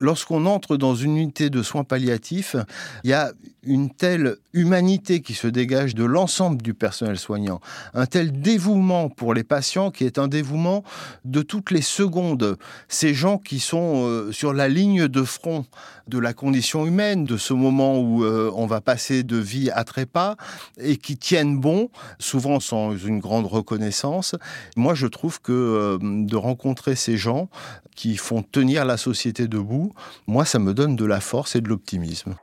Lorsqu'on 0.00 0.46
entre 0.46 0.76
dans 0.76 0.94
une 0.94 1.16
unité 1.16 1.50
de 1.50 1.60
soins 1.60 1.82
palliatifs, 1.82 2.54
il 3.02 3.10
y 3.10 3.14
a 3.14 3.32
une 3.64 3.90
telle 3.90 4.36
humanité 4.52 5.20
qui 5.20 5.34
se 5.34 5.48
dégage 5.48 5.96
de 5.96 6.04
l'ensemble 6.04 6.62
du 6.62 6.72
personnel 6.72 7.18
soignant, 7.18 7.60
un 7.94 8.06
tel 8.06 8.40
dévouement 8.40 9.08
pour 9.08 9.34
les 9.34 9.42
patients 9.42 9.90
qui 9.90 10.04
est 10.04 10.18
un 10.18 10.28
dévouement 10.28 10.84
de 11.24 11.42
toutes 11.42 11.72
les 11.72 11.82
secondes. 11.82 12.56
Ces 12.86 13.12
gens 13.12 13.38
qui 13.38 13.58
sont 13.58 14.04
euh, 14.06 14.32
sur 14.32 14.52
la 14.52 14.68
ligne 14.68 15.08
de 15.08 15.22
front 15.24 15.66
de 16.06 16.18
la 16.18 16.32
condition 16.32 16.86
humaine, 16.86 17.24
de 17.24 17.36
ce 17.36 17.52
moment 17.52 17.98
où 17.98 18.24
euh, 18.24 18.50
on 18.54 18.66
va 18.66 18.80
passer 18.80 19.22
de 19.24 19.36
vie 19.36 19.70
à 19.70 19.84
trépas 19.84 20.36
et 20.78 20.96
qui 20.96 21.16
tiennent 21.16 21.58
bon, 21.58 21.90
souvent 22.18 22.60
sans 22.60 22.96
une 22.96 23.18
grande 23.18 23.46
reconnaissance. 23.46 24.34
Moi, 24.76 24.94
je 24.94 25.06
trouve 25.06 25.40
que 25.40 25.52
euh, 25.52 25.98
de 26.00 26.36
rencontrer 26.36 26.94
ces 26.94 27.16
gens 27.16 27.50
qui 27.94 28.16
font 28.16 28.42
tenir 28.42 28.84
la 28.84 28.96
société 28.96 29.48
debout, 29.48 29.87
moi, 30.26 30.44
ça 30.44 30.58
me 30.58 30.74
donne 30.74 30.96
de 30.96 31.04
la 31.04 31.20
force 31.20 31.56
et 31.56 31.60
de 31.60 31.68
l'optimisme. 31.68 32.36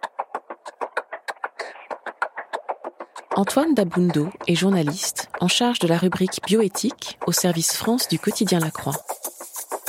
Antoine 3.38 3.74
Dabundo 3.74 4.30
est 4.48 4.56
journaliste 4.56 5.30
en 5.42 5.50
charge 5.50 5.80
de 5.80 5.88
la 5.88 5.98
rubrique 5.98 6.40
bioéthique 6.48 7.20
au 7.28 7.34
service 7.34 7.74
France 7.74 8.08
du 8.08 8.18
quotidien 8.18 8.60
La 8.60 8.72
Croix. 8.72 8.96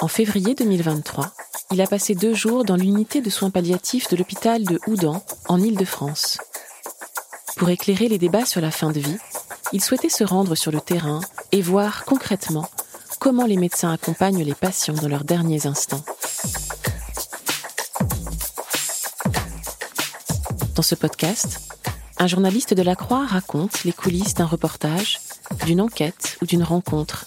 En 0.01 0.09
février 0.09 0.57
2023, 0.57 1.33
il 1.71 1.81
a 1.81 1.87
passé 1.87 2.15
deux 2.15 2.35
jours 2.35 2.65
dans 2.65 2.77
l'unité 2.77 3.21
de 3.21 3.31
soins 3.31 3.51
palliatifs 3.51 4.09
de 4.09 4.17
l'hôpital 4.17 4.65
de 4.65 4.81
Houdan, 4.89 5.23
en 5.49 5.61
Île-de-France. 5.61 6.39
Pour 7.57 7.69
éclairer 7.71 8.09
les 8.09 8.19
débats 8.19 8.45
sur 8.45 8.61
la 8.61 8.71
fin 8.71 8.91
de 8.91 9.01
vie, 9.01 9.19
il 9.73 9.83
souhaitait 9.83 10.09
se 10.09 10.25
rendre 10.25 10.55
sur 10.55 10.73
le 10.73 10.81
terrain 10.81 11.21
et 11.53 11.63
voir 11.63 12.05
concrètement 12.05 12.69
comment 13.21 13.47
les 13.47 13.57
médecins 13.57 13.93
accompagnent 13.93 14.43
les 14.43 14.55
patients 14.55 14.95
dans 14.95 15.09
leurs 15.09 15.25
derniers 15.25 15.67
instants. 15.67 16.05
Dans 20.77 20.83
ce 20.83 20.95
podcast, 20.95 21.73
un 22.19 22.27
journaliste 22.27 22.75
de 22.75 22.83
la 22.83 22.97
Croix 22.97 23.25
raconte 23.25 23.85
les 23.85 23.95
coulisses 23.95 24.35
d'un 24.35 24.45
reportage, 24.45 25.21
d'une 25.65 25.81
enquête 25.81 26.37
ou 26.43 26.45
d'une 26.45 26.63
rencontre, 26.63 27.25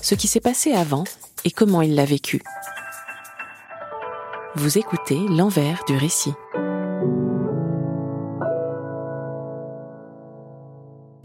ce 0.00 0.14
qui 0.14 0.28
s'est 0.28 0.38
passé 0.38 0.72
avant 0.72 1.02
et 1.44 1.50
comment 1.50 1.82
il 1.82 1.96
l'a 1.96 2.04
vécu. 2.04 2.40
Vous 4.54 4.78
écoutez 4.78 5.18
l'envers 5.28 5.82
du 5.88 5.96
récit. 5.96 6.34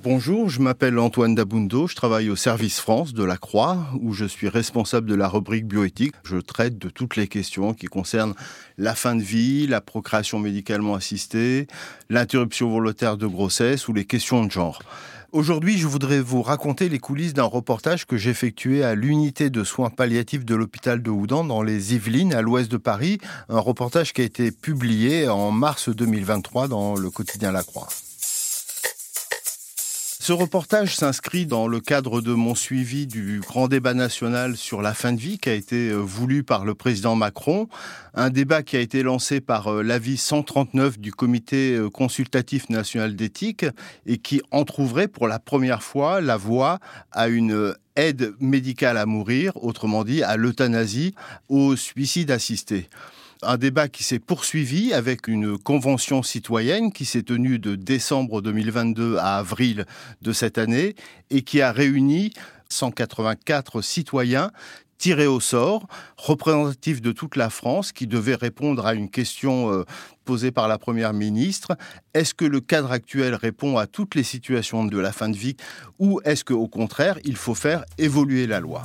Bonjour, 0.04 0.50
je 0.50 0.60
m'appelle 0.60 1.00
Antoine 1.00 1.34
Dabundo, 1.34 1.88
je 1.88 1.96
travaille 1.96 2.30
au 2.30 2.36
service 2.36 2.82
France 2.82 3.14
de 3.14 3.24
la 3.24 3.38
Croix, 3.38 3.88
où 4.02 4.12
je 4.12 4.26
suis 4.26 4.50
responsable 4.50 5.10
de 5.10 5.16
la 5.16 5.30
rubrique 5.30 5.66
bioéthique. 5.66 6.14
Je 6.26 6.36
traite 6.36 6.78
de 6.78 6.90
toutes 6.90 7.16
les 7.16 7.30
questions 7.30 7.74
qui 7.74 7.86
concernent 7.86 8.34
la 8.78 8.96
fin 8.96 9.16
de 9.16 9.22
vie, 9.22 9.66
la 9.66 9.80
procréation 9.80 10.40
médicalement 10.40 10.96
assistée, 10.96 11.68
l'interruption 12.10 12.70
volontaire 12.70 13.16
de 13.16 13.28
grossesse 13.28 13.88
ou 13.88 13.94
les 13.94 14.04
questions 14.04 14.44
de 14.44 14.52
genre. 14.52 14.82
Aujourd'hui, 15.32 15.78
je 15.78 15.88
voudrais 15.88 16.20
vous 16.20 16.42
raconter 16.42 16.90
les 16.90 17.00
coulisses 17.00 17.34
d'un 17.34 17.44
reportage 17.44 18.06
que 18.06 18.18
j'ai 18.18 18.32
effectué 18.32 18.84
à 18.84 18.96
l'unité 18.96 19.50
de 19.50 19.64
soins 19.64 19.90
palliatifs 19.90 20.44
de 20.44 20.54
l'hôpital 20.54 21.02
de 21.02 21.12
Houdan 21.12 21.46
dans 21.46 21.64
les 21.64 21.96
Yvelines, 21.96 22.34
à 22.34 22.42
l'ouest 22.42 22.70
de 22.70 22.76
Paris. 22.76 23.20
Un 23.48 23.60
reportage 23.60 24.12
qui 24.12 24.20
a 24.20 24.26
été 24.26 24.52
publié 24.52 25.30
en 25.30 25.52
mars 25.52 25.88
2023 25.88 26.68
dans 26.68 26.96
le 26.96 27.10
quotidien 27.10 27.54
La 27.54 27.64
Croix. 27.64 27.88
Ce 30.24 30.32
reportage 30.32 30.96
s'inscrit 30.96 31.46
dans 31.46 31.68
le 31.68 31.82
cadre 31.82 32.22
de 32.22 32.32
mon 32.32 32.56
suivi 32.56 33.08
du 33.08 33.42
grand 33.42 33.68
débat 33.68 33.94
national 33.94 34.56
sur 34.56 34.82
la 34.82 34.94
fin 34.94 35.12
de 35.12 35.20
vie 35.20 35.38
qui 35.38 35.50
a 35.50 35.54
été 35.54 35.90
euh, 35.90 35.98
voulu 35.98 36.46
par 36.46 36.64
le 36.64 36.76
président 36.76 37.18
Macron, 37.18 37.68
un 38.14 38.30
débat 38.30 38.64
qui 38.64 38.78
a 38.78 38.80
été 38.80 39.04
lancé 39.04 39.42
par 39.42 39.68
euh, 39.68 39.84
l'avis 39.84 40.16
139 40.16 40.98
du 40.98 41.12
comité 41.12 41.76
euh, 41.76 41.90
consultatif 41.90 42.70
national 42.70 43.18
d'éthique 43.18 43.66
et 44.06 44.18
qui 44.18 44.42
entr'ouvrait 44.52 45.10
pour 45.10 45.28
la 45.28 45.40
première 45.40 45.84
fois 45.84 46.22
la 46.22 46.38
voie 46.38 46.80
à 47.12 47.28
une 47.28 47.76
aide 47.98 48.34
médicale 48.40 48.96
à 48.96 49.06
mourir, 49.06 49.62
autrement 49.62 50.06
dit 50.06 50.24
à 50.24 50.38
l'euthanasie, 50.38 51.16
au 51.50 51.76
suicide 51.76 52.32
assisté 52.32 52.88
un 53.46 53.58
débat 53.58 53.88
qui 53.88 54.04
s'est 54.04 54.20
poursuivi 54.20 54.94
avec 54.94 55.28
une 55.28 55.58
convention 55.58 56.24
citoyenne 56.24 56.92
qui 56.92 57.06
s'est 57.06 57.24
tenue 57.24 57.60
de 57.60 57.76
décembre 57.76 58.42
2022 58.42 59.18
à 59.18 59.38
avril 59.38 59.86
de 60.22 60.34
cette 60.34 60.58
année 60.58 60.96
et 61.30 61.42
qui 61.42 61.62
a 61.62 61.72
réuni 61.72 62.34
184 62.70 63.82
citoyens 63.82 64.52
tirés 64.98 65.28
au 65.28 65.42
sort, 65.42 65.88
représentatifs 66.18 67.02
de 67.02 67.12
toute 67.12 67.36
la 67.36 67.50
France, 67.50 67.92
qui 67.92 68.08
devaient 68.08 68.36
répondre 68.36 68.86
à 68.86 68.94
une 68.94 69.10
question 69.10 69.70
euh, 69.70 69.84
posée 70.24 70.52
par 70.52 70.70
la 70.70 70.78
Première 70.78 71.12
ministre. 71.12 71.76
Est-ce 72.14 72.34
que 72.34 72.46
le 72.46 72.62
cadre 72.62 72.92
actuel 72.92 73.36
répond 73.36 73.78
à 73.78 73.86
toutes 73.86 74.16
les 74.16 74.24
situations 74.24 74.86
de 74.86 74.98
la 74.98 75.12
fin 75.12 75.28
de 75.28 75.36
vie 75.36 75.58
ou 76.00 76.22
est-ce 76.24 76.46
qu'au 76.46 76.68
contraire, 76.68 77.20
il 77.26 77.36
faut 77.36 77.56
faire 77.56 77.84
évoluer 77.98 78.48
la 78.48 78.62
loi? 78.62 78.84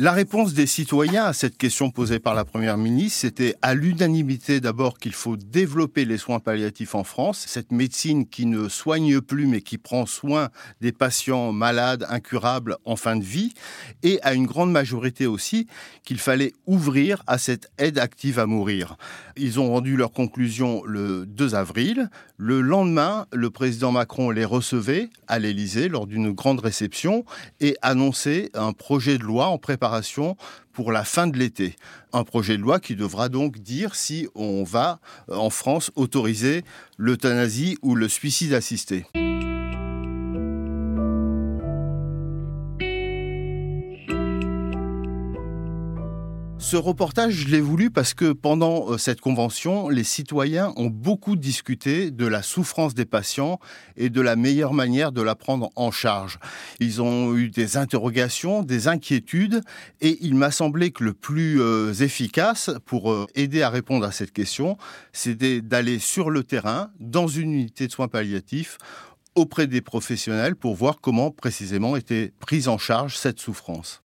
La 0.00 0.12
réponse 0.12 0.54
des 0.54 0.68
citoyens 0.68 1.24
à 1.24 1.32
cette 1.32 1.58
question 1.58 1.90
posée 1.90 2.20
par 2.20 2.36
la 2.36 2.44
Première 2.44 2.78
ministre, 2.78 3.18
c'était 3.22 3.56
à 3.62 3.74
l'unanimité 3.74 4.60
d'abord 4.60 4.96
qu'il 4.96 5.12
faut 5.12 5.36
développer 5.36 6.04
les 6.04 6.18
soins 6.18 6.38
palliatifs 6.38 6.94
en 6.94 7.02
France, 7.02 7.44
cette 7.48 7.72
médecine 7.72 8.28
qui 8.28 8.46
ne 8.46 8.68
soigne 8.68 9.20
plus 9.20 9.48
mais 9.48 9.60
qui 9.60 9.76
prend 9.76 10.06
soin 10.06 10.50
des 10.80 10.92
patients 10.92 11.50
malades, 11.50 12.06
incurables 12.10 12.76
en 12.84 12.94
fin 12.94 13.16
de 13.16 13.24
vie, 13.24 13.54
et 14.04 14.22
à 14.22 14.34
une 14.34 14.46
grande 14.46 14.70
majorité 14.70 15.26
aussi 15.26 15.66
qu'il 16.04 16.20
fallait 16.20 16.52
ouvrir 16.66 17.24
à 17.26 17.36
cette 17.36 17.68
aide 17.78 17.98
active 17.98 18.38
à 18.38 18.46
mourir. 18.46 18.98
Ils 19.36 19.58
ont 19.58 19.68
rendu 19.68 19.96
leur 19.96 20.12
conclusion 20.12 20.84
le 20.84 21.26
2 21.26 21.56
avril. 21.56 22.08
Le 22.36 22.60
lendemain, 22.60 23.26
le 23.32 23.50
président 23.50 23.90
Macron 23.90 24.30
les 24.30 24.44
recevait 24.44 25.10
à 25.26 25.40
l'Élysée 25.40 25.88
lors 25.88 26.06
d'une 26.06 26.30
grande 26.30 26.60
réception 26.60 27.24
et 27.58 27.76
annonçait 27.82 28.50
un 28.54 28.72
projet 28.72 29.18
de 29.18 29.24
loi 29.24 29.48
en 29.48 29.58
préparation 29.58 29.87
pour 30.72 30.92
la 30.92 31.04
fin 31.04 31.26
de 31.26 31.36
l'été. 31.36 31.76
Un 32.12 32.24
projet 32.24 32.56
de 32.56 32.62
loi 32.62 32.80
qui 32.80 32.96
devra 32.96 33.28
donc 33.28 33.58
dire 33.58 33.94
si 33.94 34.28
on 34.34 34.64
va, 34.64 35.00
euh, 35.28 35.36
en 35.36 35.50
France, 35.50 35.90
autoriser 35.96 36.64
l'euthanasie 36.96 37.78
ou 37.82 37.94
le 37.94 38.08
suicide 38.08 38.54
assisté. 38.54 39.06
Ce 46.70 46.76
reportage, 46.76 47.32
je 47.32 47.48
l'ai 47.48 47.62
voulu 47.62 47.90
parce 47.90 48.12
que 48.12 48.30
pendant 48.30 48.90
euh, 48.90 48.98
cette 48.98 49.22
convention, 49.22 49.88
les 49.88 50.04
citoyens 50.04 50.74
ont 50.76 50.90
beaucoup 50.90 51.34
discuté 51.34 52.10
de 52.10 52.26
la 52.26 52.42
souffrance 52.42 52.92
des 52.92 53.06
patients 53.06 53.58
et 53.96 54.10
de 54.10 54.20
la 54.20 54.36
meilleure 54.36 54.74
manière 54.74 55.10
de 55.10 55.22
la 55.22 55.34
prendre 55.34 55.70
en 55.76 55.90
charge. 55.90 56.38
Ils 56.78 57.00
ont 57.00 57.34
eu 57.34 57.48
des 57.48 57.78
interrogations, 57.78 58.62
des 58.62 58.86
inquiétudes 58.86 59.62
et 60.02 60.18
il 60.20 60.34
m'a 60.34 60.50
semblé 60.50 60.90
que 60.90 61.04
le 61.04 61.14
plus 61.14 61.58
euh, 61.58 61.94
efficace 61.94 62.70
pour 62.84 63.12
euh, 63.12 63.26
aider 63.34 63.62
à 63.62 63.70
répondre 63.70 64.04
à 64.04 64.12
cette 64.12 64.32
question, 64.32 64.76
c'était 65.14 65.62
d'aller 65.62 65.98
sur 65.98 66.28
le 66.28 66.44
terrain, 66.44 66.90
dans 67.00 67.28
une 67.28 67.54
unité 67.54 67.86
de 67.86 67.92
soins 67.92 68.08
palliatifs, 68.08 68.76
auprès 69.34 69.68
des 69.68 69.80
professionnels 69.80 70.54
pour 70.54 70.74
voir 70.74 71.00
comment 71.00 71.30
précisément 71.30 71.96
était 71.96 72.34
prise 72.40 72.68
en 72.68 72.76
charge 72.76 73.16
cette 73.16 73.40
souffrance. 73.40 74.02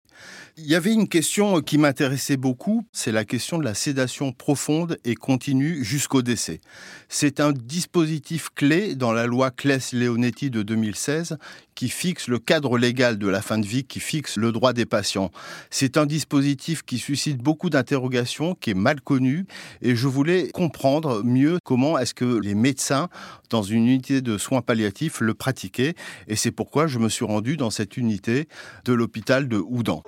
Il 0.56 0.68
y 0.68 0.76
avait 0.76 0.94
une 0.94 1.08
question 1.08 1.62
qui 1.62 1.80
m'intéressait 1.80 2.38
beaucoup, 2.38 2.86
c'est 2.92 3.12
la 3.12 3.26
question 3.26 3.58
de 3.58 3.64
la 3.64 3.74
sédation 3.74 4.32
profonde 4.32 5.00
et 5.04 5.16
continue 5.16 5.84
jusqu'au 5.84 6.22
décès. 6.22 6.62
C'est 7.10 7.40
un 7.40 7.54
dispositif 7.54 8.50
clé 8.54 8.94
dans 8.94 9.14
la 9.14 9.26
loi 9.26 9.50
Claes-Leonetti 9.50 10.52
de 10.52 10.62
2016 10.62 11.38
qui 11.74 11.90
fixe 11.90 12.28
le 12.28 12.38
cadre 12.38 12.78
légal 12.78 13.18
de 13.18 13.28
la 13.28 13.42
fin 13.42 13.58
de 13.58 13.66
vie, 13.66 13.84
qui 13.84 14.00
fixe 14.00 14.38
le 14.38 14.52
droit 14.52 14.74
des 14.74 14.86
patients. 14.86 15.32
C'est 15.72 15.98
un 15.98 16.06
dispositif 16.06 16.84
qui 16.84 17.00
suscite 17.00 17.40
beaucoup 17.40 17.72
d'interrogations, 17.72 18.54
qui 18.54 18.70
est 18.70 18.76
mal 18.76 19.02
connu, 19.02 19.48
et 19.82 19.96
je 19.96 20.08
voulais 20.08 20.50
comprendre 20.54 21.24
mieux 21.24 21.58
comment 21.64 21.98
est-ce 21.98 22.14
que 22.14 22.40
les 22.40 22.54
médecins, 22.54 23.10
dans 23.50 23.64
une 23.64 23.88
unité 23.88 24.22
de 24.22 24.38
soins 24.38 24.62
palliatifs, 24.62 25.20
le 25.20 25.34
pratiquaient, 25.34 25.96
et 26.28 26.36
c'est 26.36 26.52
pourquoi 26.52 26.86
je 26.86 27.00
me 27.00 27.10
suis 27.10 27.26
rendu 27.26 27.58
dans 27.58 27.72
cette 27.72 27.98
unité 27.98 28.48
de 28.86 28.94
l'hôpital 28.94 29.48
de 29.48 29.58
Houdan. 29.58 30.04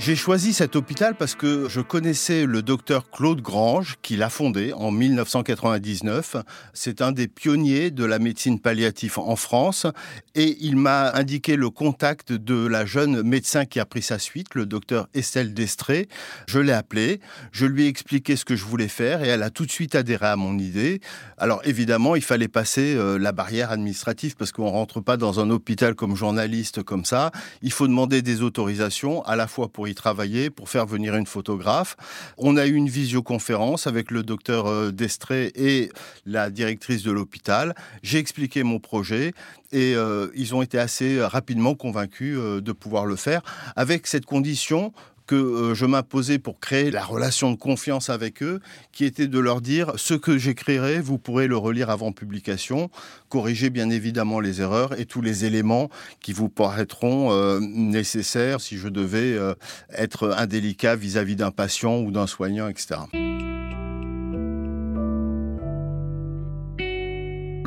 J'ai 0.00 0.14
choisi 0.14 0.52
cet 0.52 0.76
hôpital 0.76 1.16
parce 1.16 1.34
que 1.34 1.68
je 1.68 1.80
connaissais 1.80 2.46
le 2.46 2.62
docteur 2.62 3.10
Claude 3.10 3.40
Grange, 3.40 3.96
qui 4.00 4.14
l'a 4.16 4.30
fondé 4.30 4.72
en 4.72 4.92
1999. 4.92 6.36
C'est 6.72 7.02
un 7.02 7.10
des 7.10 7.26
pionniers 7.26 7.90
de 7.90 8.04
la 8.04 8.20
médecine 8.20 8.60
palliative 8.60 9.18
en 9.18 9.34
France 9.34 9.88
et 10.36 10.56
il 10.60 10.76
m'a 10.76 11.10
indiqué 11.14 11.56
le 11.56 11.68
contact 11.70 12.32
de 12.32 12.64
la 12.64 12.86
jeune 12.86 13.24
médecin 13.24 13.64
qui 13.64 13.80
a 13.80 13.84
pris 13.84 14.02
sa 14.02 14.20
suite, 14.20 14.54
le 14.54 14.66
docteur 14.66 15.08
Estelle 15.14 15.52
Destré. 15.52 16.06
Je 16.46 16.60
l'ai 16.60 16.72
appelée, 16.72 17.18
je 17.50 17.66
lui 17.66 17.86
ai 17.86 17.88
expliqué 17.88 18.36
ce 18.36 18.44
que 18.44 18.54
je 18.54 18.64
voulais 18.64 18.86
faire 18.86 19.24
et 19.24 19.28
elle 19.28 19.42
a 19.42 19.50
tout 19.50 19.66
de 19.66 19.72
suite 19.72 19.96
adhéré 19.96 20.26
à 20.26 20.36
mon 20.36 20.60
idée. 20.60 21.00
Alors 21.38 21.60
évidemment, 21.64 22.14
il 22.14 22.22
fallait 22.22 22.46
passer 22.46 22.94
euh, 22.94 23.18
la 23.18 23.32
barrière 23.32 23.72
administrative 23.72 24.36
parce 24.36 24.52
qu'on 24.52 24.68
rentre 24.68 25.00
pas 25.00 25.16
dans 25.16 25.40
un 25.40 25.50
hôpital 25.50 25.96
comme 25.96 26.14
journaliste 26.14 26.84
comme 26.84 27.04
ça. 27.04 27.32
Il 27.62 27.72
faut 27.72 27.88
demander 27.88 28.22
des 28.22 28.42
autorisations 28.42 29.22
à 29.24 29.34
la 29.34 29.48
fois 29.48 29.68
pour 29.68 29.87
travailler, 29.94 30.50
pour 30.50 30.68
faire 30.68 30.86
venir 30.86 31.14
une 31.16 31.26
photographe. 31.26 31.96
On 32.36 32.56
a 32.56 32.66
eu 32.66 32.74
une 32.74 32.88
visioconférence 32.88 33.86
avec 33.86 34.10
le 34.10 34.22
docteur 34.22 34.66
euh, 34.66 34.90
Destré 34.90 35.52
et 35.54 35.90
la 36.26 36.50
directrice 36.50 37.02
de 37.02 37.10
l'hôpital. 37.10 37.74
J'ai 38.02 38.18
expliqué 38.18 38.62
mon 38.62 38.78
projet 38.78 39.32
et 39.72 39.94
euh, 39.94 40.28
ils 40.34 40.54
ont 40.54 40.62
été 40.62 40.78
assez 40.78 41.22
rapidement 41.22 41.74
convaincus 41.74 42.36
euh, 42.38 42.60
de 42.60 42.72
pouvoir 42.72 43.06
le 43.06 43.16
faire 43.16 43.42
avec 43.76 44.06
cette 44.06 44.26
condition 44.26 44.92
que 45.28 45.36
euh, 45.36 45.74
je 45.74 45.86
m'imposais 45.86 46.40
pour 46.40 46.58
créer 46.58 46.90
la 46.90 47.04
relation 47.04 47.52
de 47.52 47.56
confiance 47.56 48.10
avec 48.10 48.42
eux, 48.42 48.60
qui 48.90 49.04
était 49.04 49.28
de 49.28 49.38
leur 49.38 49.60
dire 49.60 49.92
ce 49.96 50.14
que 50.14 50.38
j'écrirai, 50.38 51.00
vous 51.00 51.18
pourrez 51.18 51.46
le 51.46 51.56
relire 51.56 51.90
avant 51.90 52.10
publication, 52.10 52.90
corriger 53.28 53.70
bien 53.70 53.90
évidemment 53.90 54.40
les 54.40 54.60
erreurs 54.60 54.98
et 54.98 55.04
tous 55.04 55.20
les 55.20 55.44
éléments 55.44 55.90
qui 56.20 56.32
vous 56.32 56.48
paraîtront 56.48 57.30
euh, 57.30 57.60
nécessaires 57.60 58.60
si 58.60 58.78
je 58.78 58.88
devais 58.88 59.34
euh, 59.34 59.54
être 59.92 60.34
indélicat 60.36 60.96
vis-à-vis 60.96 61.36
d'un 61.36 61.50
patient 61.50 61.98
ou 61.98 62.10
d'un 62.10 62.26
soignant, 62.26 62.68
etc. 62.68 62.96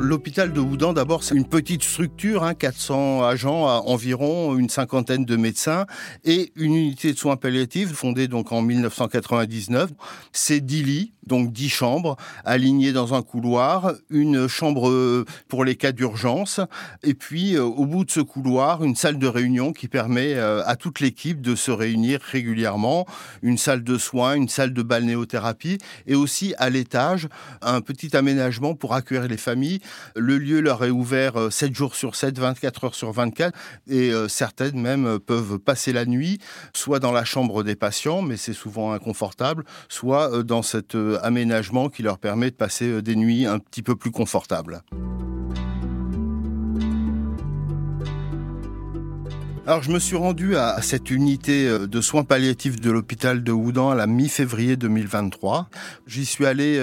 L'hôpital 0.02 0.52
de 0.52 0.58
Houdan, 0.58 0.92
d'abord, 0.92 1.22
c'est 1.22 1.36
une 1.36 1.46
petite 1.46 1.84
structure, 1.84 2.42
hein, 2.42 2.54
400 2.54 3.22
agents, 3.22 3.66
environ 3.86 4.58
une 4.58 4.68
cinquantaine 4.68 5.24
de 5.24 5.36
médecins 5.36 5.86
et 6.24 6.52
une 6.56 6.74
unité 6.74 7.12
de 7.12 7.18
soins 7.18 7.36
palliatifs 7.36 7.92
fondée 7.92 8.26
donc 8.26 8.50
en 8.50 8.62
1999. 8.62 9.90
C'est 10.32 10.58
10 10.58 10.82
lits, 10.82 11.12
donc 11.26 11.52
10 11.52 11.68
chambres 11.68 12.16
alignées 12.44 12.92
dans 12.92 13.14
un 13.14 13.22
couloir, 13.22 13.92
une 14.10 14.48
chambre 14.48 15.24
pour 15.48 15.64
les 15.64 15.76
cas 15.76 15.92
d'urgence 15.92 16.60
et 17.02 17.14
puis 17.14 17.56
euh, 17.56 17.62
au 17.62 17.86
bout 17.86 18.04
de 18.04 18.10
ce 18.10 18.20
couloir, 18.20 18.84
une 18.84 18.96
salle 18.96 19.18
de 19.18 19.26
réunion 19.26 19.72
qui 19.72 19.88
permet 19.88 20.34
euh, 20.34 20.62
à 20.66 20.76
toute 20.76 21.00
l'équipe 21.00 21.40
de 21.40 21.54
se 21.54 21.70
réunir 21.70 22.20
régulièrement, 22.20 23.06
une 23.42 23.58
salle 23.58 23.82
de 23.84 23.98
soins, 23.98 24.34
une 24.34 24.48
salle 24.48 24.72
de 24.72 24.82
balnéothérapie 24.82 25.78
et 26.06 26.14
aussi 26.14 26.54
à 26.58 26.70
l'étage 26.70 27.28
un 27.60 27.80
petit 27.80 28.16
aménagement 28.16 28.74
pour 28.74 28.94
accueillir 28.94 29.28
les 29.28 29.36
familles. 29.36 29.80
Le 30.16 30.38
lieu 30.38 30.60
leur 30.60 30.84
est 30.84 30.90
ouvert 30.90 31.34
7 31.50 31.70
euh, 31.70 31.74
jours 31.74 31.94
sur 31.94 32.14
7, 32.14 32.38
24 32.38 32.84
heures 32.84 32.94
sur 32.94 33.12
24, 33.12 33.56
et 33.88 34.10
euh, 34.10 34.28
certaines 34.28 34.80
même 34.80 35.06
euh, 35.06 35.18
peuvent 35.18 35.58
passer 35.58 35.92
la 35.92 36.04
nuit, 36.04 36.38
soit 36.74 36.98
dans 36.98 37.12
la 37.12 37.24
chambre 37.24 37.62
des 37.62 37.76
patients, 37.76 38.22
mais 38.22 38.36
c'est 38.36 38.52
souvent 38.52 38.92
inconfortable, 38.92 39.64
soit 39.88 40.42
dans 40.42 40.62
cet 40.62 40.94
aménagement 41.22 41.88
qui 41.88 42.02
leur 42.02 42.18
permet 42.18 42.50
de 42.50 42.56
passer 42.56 43.02
des 43.02 43.16
nuits 43.16 43.46
un 43.46 43.58
petit 43.58 43.82
peu 43.82 43.96
plus 43.96 44.10
confortables. 44.10 44.82
Alors 49.66 49.82
je 49.82 49.92
me 49.92 49.98
suis 50.00 50.16
rendu 50.16 50.56
à 50.56 50.82
cette 50.82 51.10
unité 51.10 51.68
de 51.86 52.00
soins 52.00 52.24
palliatifs 52.24 52.80
de 52.80 52.90
l'hôpital 52.90 53.44
de 53.44 53.52
Houdan 53.52 53.90
à 53.90 53.94
la 53.94 54.08
mi-février 54.08 54.76
2023. 54.76 55.68
J'y 56.06 56.26
suis 56.26 56.46
allé 56.46 56.82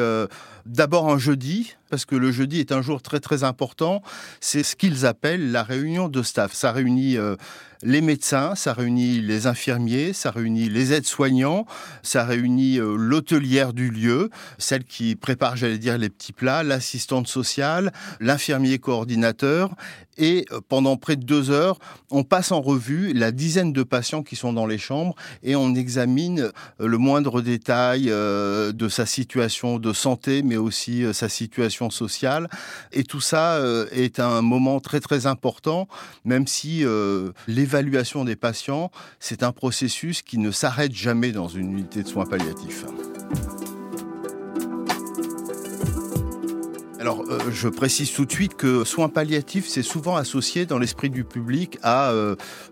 d'abord 0.65 1.09
un 1.09 1.17
jeudi, 1.17 1.75
parce 1.89 2.05
que 2.05 2.15
le 2.15 2.31
jeudi 2.31 2.59
est 2.59 2.71
un 2.71 2.81
jour 2.81 3.01
très 3.01 3.19
très 3.19 3.43
important. 3.43 4.01
C'est 4.39 4.63
ce 4.63 4.75
qu'ils 4.75 5.05
appellent 5.05 5.51
la 5.51 5.63
réunion 5.63 6.07
de 6.07 6.23
staff. 6.23 6.53
Ça 6.53 6.71
réunit 6.71 7.17
euh, 7.17 7.35
les 7.81 8.01
médecins, 8.01 8.55
ça 8.55 8.73
réunit 8.73 9.21
les 9.21 9.47
infirmiers, 9.47 10.13
ça 10.13 10.31
réunit 10.31 10.69
les 10.69 10.93
aides-soignants, 10.93 11.65
ça 12.03 12.25
réunit 12.25 12.77
euh, 12.77 12.95
l'hôtelière 12.95 13.73
du 13.73 13.89
lieu, 13.89 14.29
celle 14.57 14.83
qui 14.83 15.15
prépare, 15.15 15.55
j'allais 15.55 15.77
dire, 15.77 15.97
les 15.97 16.09
petits 16.09 16.33
plats, 16.33 16.63
l'assistante 16.63 17.27
sociale, 17.27 17.91
l'infirmier 18.19 18.79
coordinateur. 18.79 19.71
Et 20.17 20.45
euh, 20.51 20.59
pendant 20.67 20.97
près 20.97 21.15
de 21.15 21.23
deux 21.23 21.49
heures, 21.49 21.79
on 22.11 22.23
passe 22.23 22.51
en 22.51 22.59
revue 22.59 23.13
la 23.13 23.31
dizaine 23.31 23.71
de 23.71 23.83
patients 23.83 24.23
qui 24.23 24.35
sont 24.35 24.51
dans 24.51 24.65
les 24.65 24.77
chambres 24.77 25.15
et 25.43 25.55
on 25.55 25.73
examine 25.75 26.51
le 26.79 26.97
moindre 26.97 27.41
détail 27.41 28.07
de 28.07 28.89
sa 28.89 29.05
situation 29.05 29.79
de 29.79 29.93
santé, 29.93 30.43
mais 30.43 30.57
aussi 30.57 31.05
sa 31.13 31.29
situation 31.29 31.78
sociale. 31.89 32.49
Et 32.91 33.03
tout 33.03 33.21
ça 33.21 33.53
euh, 33.53 33.87
est 33.91 34.19
un 34.19 34.41
moment 34.41 34.81
très 34.81 34.99
très 34.99 35.25
important, 35.25 35.87
même 36.25 36.47
si 36.47 36.83
euh, 36.83 37.31
l'évaluation 37.47 38.25
des 38.25 38.35
patients, 38.35 38.91
c'est 39.19 39.43
un 39.43 39.53
processus 39.53 40.21
qui 40.21 40.37
ne 40.37 40.51
s'arrête 40.51 40.93
jamais 40.93 41.31
dans 41.31 41.47
une 41.47 41.71
unité 41.71 42.03
de 42.03 42.07
soins 42.07 42.25
palliatifs. 42.25 42.83
Alors, 46.99 47.23
euh, 47.29 47.39
je 47.49 47.69
précise 47.69 48.11
tout 48.11 48.25
de 48.25 48.31
suite 48.31 48.55
que 48.55 48.83
soins 48.83 49.07
palliatifs, 49.07 49.67
c'est 49.67 49.83
souvent 49.83 50.17
associé 50.17 50.65
dans 50.65 50.77
l'esprit 50.77 51.09
du 51.09 51.23
public 51.23 51.79
à 51.81 52.13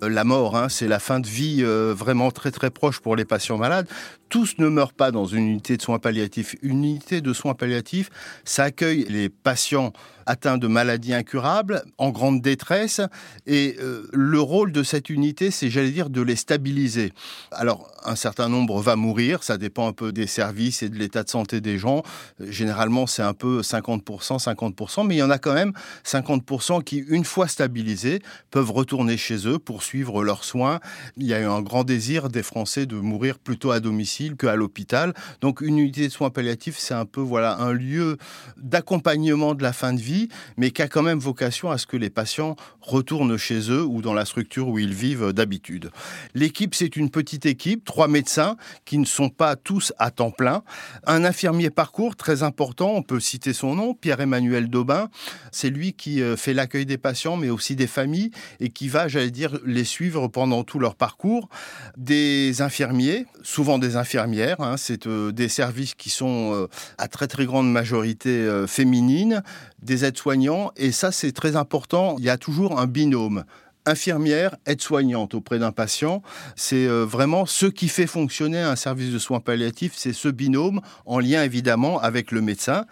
la 0.01 0.23
mort. 0.23 0.57
Hein. 0.57 0.67
C'est 0.69 0.87
la 0.87 0.99
fin 0.99 1.19
de 1.19 1.27
vie 1.27 1.63
vraiment 1.63 2.29
très 2.31 2.51
très 2.51 2.69
proche 2.69 2.99
pour 2.99 3.15
les 3.15 3.25
patients 3.25 3.57
malades 3.57 3.87
tous 4.29 4.57
ne 4.57 4.67
meurent 4.67 4.93
pas 4.93 5.11
dans 5.11 5.25
une 5.25 5.47
unité 5.47 5.77
de 5.77 5.81
soins 5.81 5.99
palliatifs. 5.99 6.55
Une 6.61 6.83
unité 6.83 7.21
de 7.21 7.33
soins 7.33 7.53
palliatifs, 7.53 8.09
ça 8.45 8.63
accueille 8.63 9.05
les 9.09 9.29
patients 9.29 9.93
atteints 10.27 10.57
de 10.57 10.67
maladies 10.67 11.13
incurables, 11.13 11.83
en 11.97 12.11
grande 12.11 12.41
détresse, 12.41 13.01
et 13.47 13.77
euh, 13.79 14.07
le 14.13 14.39
rôle 14.39 14.71
de 14.71 14.83
cette 14.83 15.09
unité, 15.09 15.49
c'est, 15.49 15.69
j'allais 15.69 15.91
dire, 15.91 16.09
de 16.09 16.21
les 16.21 16.35
stabiliser. 16.35 17.13
Alors, 17.51 17.89
un 18.03 18.15
certain 18.15 18.49
nombre 18.49 18.79
va 18.81 18.95
mourir, 18.95 19.43
ça 19.43 19.57
dépend 19.57 19.87
un 19.87 19.93
peu 19.93 20.11
des 20.11 20.27
services 20.27 20.83
et 20.83 20.89
de 20.89 20.95
l'état 20.95 21.23
de 21.23 21.29
santé 21.29 21.61
des 21.61 21.77
gens. 21.77 22.03
Généralement, 22.39 23.07
c'est 23.07 23.23
un 23.23 23.33
peu 23.33 23.61
50%, 23.61 24.43
50%, 24.43 25.07
mais 25.07 25.15
il 25.15 25.19
y 25.19 25.23
en 25.23 25.29
a 25.29 25.39
quand 25.39 25.53
même 25.53 25.73
50% 26.05 26.83
qui, 26.83 26.97
une 26.97 27.25
fois 27.25 27.47
stabilisés, 27.47 28.21
peuvent 28.51 28.71
retourner 28.71 29.17
chez 29.17 29.47
eux 29.47 29.59
pour 29.59 29.83
suivre 29.83 30.23
leurs 30.23 30.43
soins. 30.43 30.79
Il 31.17 31.25
y 31.25 31.33
a 31.33 31.39
eu 31.39 31.45
un 31.45 31.61
grand 31.61 31.83
désir 31.83 32.29
des 32.29 32.43
Français 32.43 32.85
de 32.85 32.95
mourir 32.95 33.39
plutôt 33.39 33.71
à 33.71 33.79
domicile 33.79 34.35
qu'à 34.35 34.55
l'hôpital. 34.55 35.13
Donc 35.41 35.61
une 35.61 35.77
unité 35.77 36.07
de 36.07 36.11
soins 36.11 36.29
palliatifs, 36.29 36.77
c'est 36.77 36.93
un 36.93 37.05
peu 37.05 37.21
voilà 37.21 37.57
un 37.59 37.71
lieu 37.71 38.17
d'accompagnement 38.57 39.55
de 39.55 39.63
la 39.63 39.73
fin 39.73 39.93
de 39.93 39.99
vie, 39.99 40.16
mais 40.57 40.71
qui 40.71 40.81
a 40.81 40.87
quand 40.87 41.03
même 41.03 41.19
vocation 41.19 41.71
à 41.71 41.77
ce 41.77 41.85
que 41.85 41.97
les 41.97 42.09
patients 42.09 42.55
retournent 42.81 43.37
chez 43.37 43.71
eux 43.71 43.83
ou 43.83 44.01
dans 44.01 44.13
la 44.13 44.25
structure 44.25 44.67
où 44.67 44.79
ils 44.79 44.93
vivent 44.93 45.33
d'habitude. 45.33 45.91
L'équipe, 46.33 46.73
c'est 46.75 46.95
une 46.95 47.09
petite 47.09 47.45
équipe, 47.45 47.85
trois 47.85 48.07
médecins 48.07 48.55
qui 48.85 48.97
ne 48.97 49.05
sont 49.05 49.29
pas 49.29 49.55
tous 49.55 49.93
à 49.99 50.11
temps 50.11 50.31
plein, 50.31 50.63
un 51.05 51.23
infirmier 51.25 51.69
parcours 51.69 52.15
très 52.15 52.43
important, 52.43 52.93
on 52.95 53.01
peut 53.01 53.19
citer 53.19 53.53
son 53.53 53.75
nom, 53.75 53.93
Pierre-Emmanuel 53.93 54.69
Daubin. 54.69 55.09
C'est 55.51 55.69
lui 55.69 55.93
qui 55.93 56.21
euh, 56.21 56.35
fait 56.35 56.53
l'accueil 56.53 56.85
des 56.85 56.97
patients, 56.97 57.37
mais 57.37 57.49
aussi 57.49 57.75
des 57.75 57.87
familles 57.87 58.31
et 58.59 58.69
qui 58.69 58.87
va, 58.87 59.07
j'allais 59.07 59.31
dire, 59.31 59.59
les 59.65 59.83
suivre 59.83 60.27
pendant 60.27 60.63
tout 60.63 60.79
leur 60.79 60.95
parcours. 60.95 61.49
Des 61.97 62.61
infirmiers, 62.61 63.25
souvent 63.43 63.79
des 63.79 63.95
infirmières. 63.95 64.61
Hein, 64.61 64.75
c'est 64.77 65.07
euh, 65.07 65.31
des 65.31 65.49
services 65.49 65.95
qui 65.95 66.09
sont 66.09 66.53
euh, 66.53 66.67
à 66.97 67.07
très 67.07 67.27
très 67.27 67.45
grande 67.45 67.71
majorité 67.71 68.27
féminines, 68.67 69.43
des 69.81 70.03
aides-soignants, 70.07 70.71
et 70.75 70.91
ça 70.91 71.11
c'est 71.11 71.31
très 71.31 71.55
important. 71.55 72.15
Il 72.19 72.25
y 72.25 72.29
a 72.29 72.37
toujours 72.37 72.79
un 72.79 72.87
binôme 72.87 73.43
infirmière, 73.87 74.55
aide-soignante 74.65 75.33
auprès 75.33 75.59
d'un 75.59 75.71
patient. 75.71 76.21
C'est 76.55 76.87
euh, 76.87 77.05
vraiment 77.05 77.45
ce 77.45 77.65
qui 77.65 77.87
fait 77.87 78.07
fonctionner 78.07 78.59
un 78.59 78.75
service 78.75 79.11
de 79.11 79.19
soins 79.19 79.39
palliatifs, 79.39 79.93
c'est 79.95 80.13
ce 80.13 80.27
binôme 80.27 80.81
en 81.05 81.19
lien 81.19 81.43
évidemment 81.43 81.99
avec 81.99 82.31
le 82.31 82.41
médecin. 82.41 82.85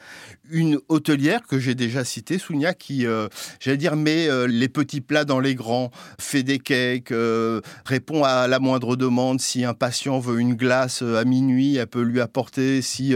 Une 0.50 0.80
hôtelière 0.90 1.42
que 1.48 1.60
j'ai 1.60 1.75
déjà 1.75 2.04
citée, 2.04 2.38
Sounia, 2.38 2.74
qui, 2.74 3.06
euh, 3.06 3.28
j'allais 3.60 3.78
dire, 3.78 3.96
met 3.96 4.28
euh, 4.28 4.48
les 4.48 4.70
petits 4.70 5.02
plats 5.02 5.25
dans 5.25 5.40
les 5.40 5.56
grands, 5.56 5.92
fait 6.20 6.44
des 6.44 6.60
cakes, 6.60 7.14
répond 7.86 8.24
à 8.24 8.48
la 8.48 8.60
moindre 8.60 8.96
demande. 8.96 9.42
Si 9.42 9.66
un 9.66 9.74
patient 9.74 10.20
veut 10.20 10.40
une 10.40 10.56
glace 10.56 11.02
à 11.02 11.25
minuit, 11.25 11.75
elle 11.75 11.88
peut 11.88 12.02
lui 12.02 12.22
apporter. 12.22 12.82
Si 12.82 13.14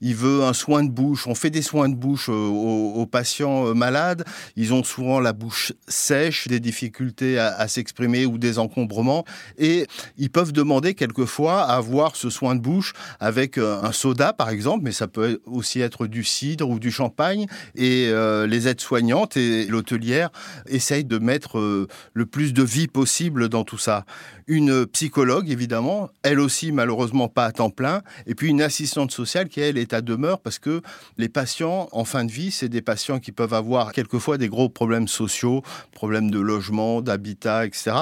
il 0.00 0.14
veut 0.14 0.44
un 0.44 0.52
soin 0.52 0.84
de 0.84 0.90
bouche, 0.90 1.26
on 1.26 1.34
fait 1.34 1.50
des 1.50 1.62
soins 1.62 1.88
de 1.88 1.94
bouche 1.94 2.28
aux 2.28 3.06
patients 3.10 3.74
malades. 3.74 4.24
Ils 4.56 4.72
ont 4.72 4.84
souvent 4.84 5.20
la 5.20 5.32
bouche 5.32 5.72
sèche, 5.88 6.48
des 6.48 6.60
difficultés 6.60 6.76
difficulté 6.76 7.38
à, 7.38 7.66
s'exprimer 7.68 8.26
ou 8.26 8.36
des 8.36 8.58
encombrements. 8.58 9.24
Et 9.58 9.86
ils 10.18 10.30
peuvent 10.30 10.52
demander 10.52 10.94
quelquefois 10.94 11.62
à 11.62 11.76
avoir 11.76 12.16
ce 12.16 12.28
soin 12.28 12.54
de 12.54 12.60
bouche 12.60 12.92
avec 13.18 13.56
euh, 13.56 13.80
un 13.82 13.92
soda, 13.92 14.32
par 14.32 14.50
exemple, 14.50 14.84
mais 14.84 14.92
ça 14.92 15.08
peut 15.08 15.40
aussi 15.46 15.80
être 15.80 16.06
du 16.06 16.22
cidre 16.22 16.65
ou 16.70 16.78
du 16.78 16.90
champagne. 16.90 17.46
Et 17.74 18.08
euh, 18.08 18.46
les 18.46 18.68
aides-soignantes 18.68 19.36
et 19.36 19.66
l'hôtelière 19.66 20.30
essayent 20.66 21.04
de 21.04 21.18
mettre 21.18 21.58
euh, 21.58 21.88
le 22.14 22.26
plus 22.26 22.52
de 22.52 22.62
vie 22.62 22.88
possible 22.88 23.48
dans 23.48 23.64
tout 23.64 23.78
ça. 23.78 24.04
Une 24.48 24.86
psychologue, 24.86 25.50
évidemment, 25.50 26.08
elle 26.22 26.38
aussi 26.38 26.70
malheureusement 26.70 27.28
pas 27.28 27.46
à 27.46 27.52
temps 27.52 27.70
plein, 27.70 28.02
et 28.26 28.36
puis 28.36 28.48
une 28.48 28.62
assistante 28.62 29.10
sociale 29.10 29.48
qui, 29.48 29.60
elle, 29.60 29.76
est 29.76 29.92
à 29.92 30.02
demeure 30.02 30.38
parce 30.40 30.60
que 30.60 30.82
les 31.18 31.28
patients 31.28 31.88
en 31.90 32.04
fin 32.04 32.24
de 32.24 32.30
vie, 32.30 32.52
c'est 32.52 32.68
des 32.68 32.82
patients 32.82 33.18
qui 33.18 33.32
peuvent 33.32 33.54
avoir 33.54 33.92
quelquefois 33.92 34.38
des 34.38 34.48
gros 34.48 34.68
problèmes 34.68 35.08
sociaux, 35.08 35.62
problèmes 35.92 36.30
de 36.30 36.38
logement, 36.38 37.02
d'habitat, 37.02 37.66
etc. 37.66 37.92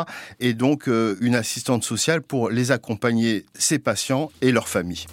Et 0.41 0.53
donc 0.53 0.89
euh, 0.89 1.17
une 1.21 1.35
assistante 1.35 1.83
sociale 1.83 2.21
pour 2.21 2.51
les 2.51 2.73
accompagner, 2.73 3.47
ces 3.55 3.79
patients 3.79 4.31
et 4.43 4.53
leurs 4.53 4.69
familles. 4.69 5.07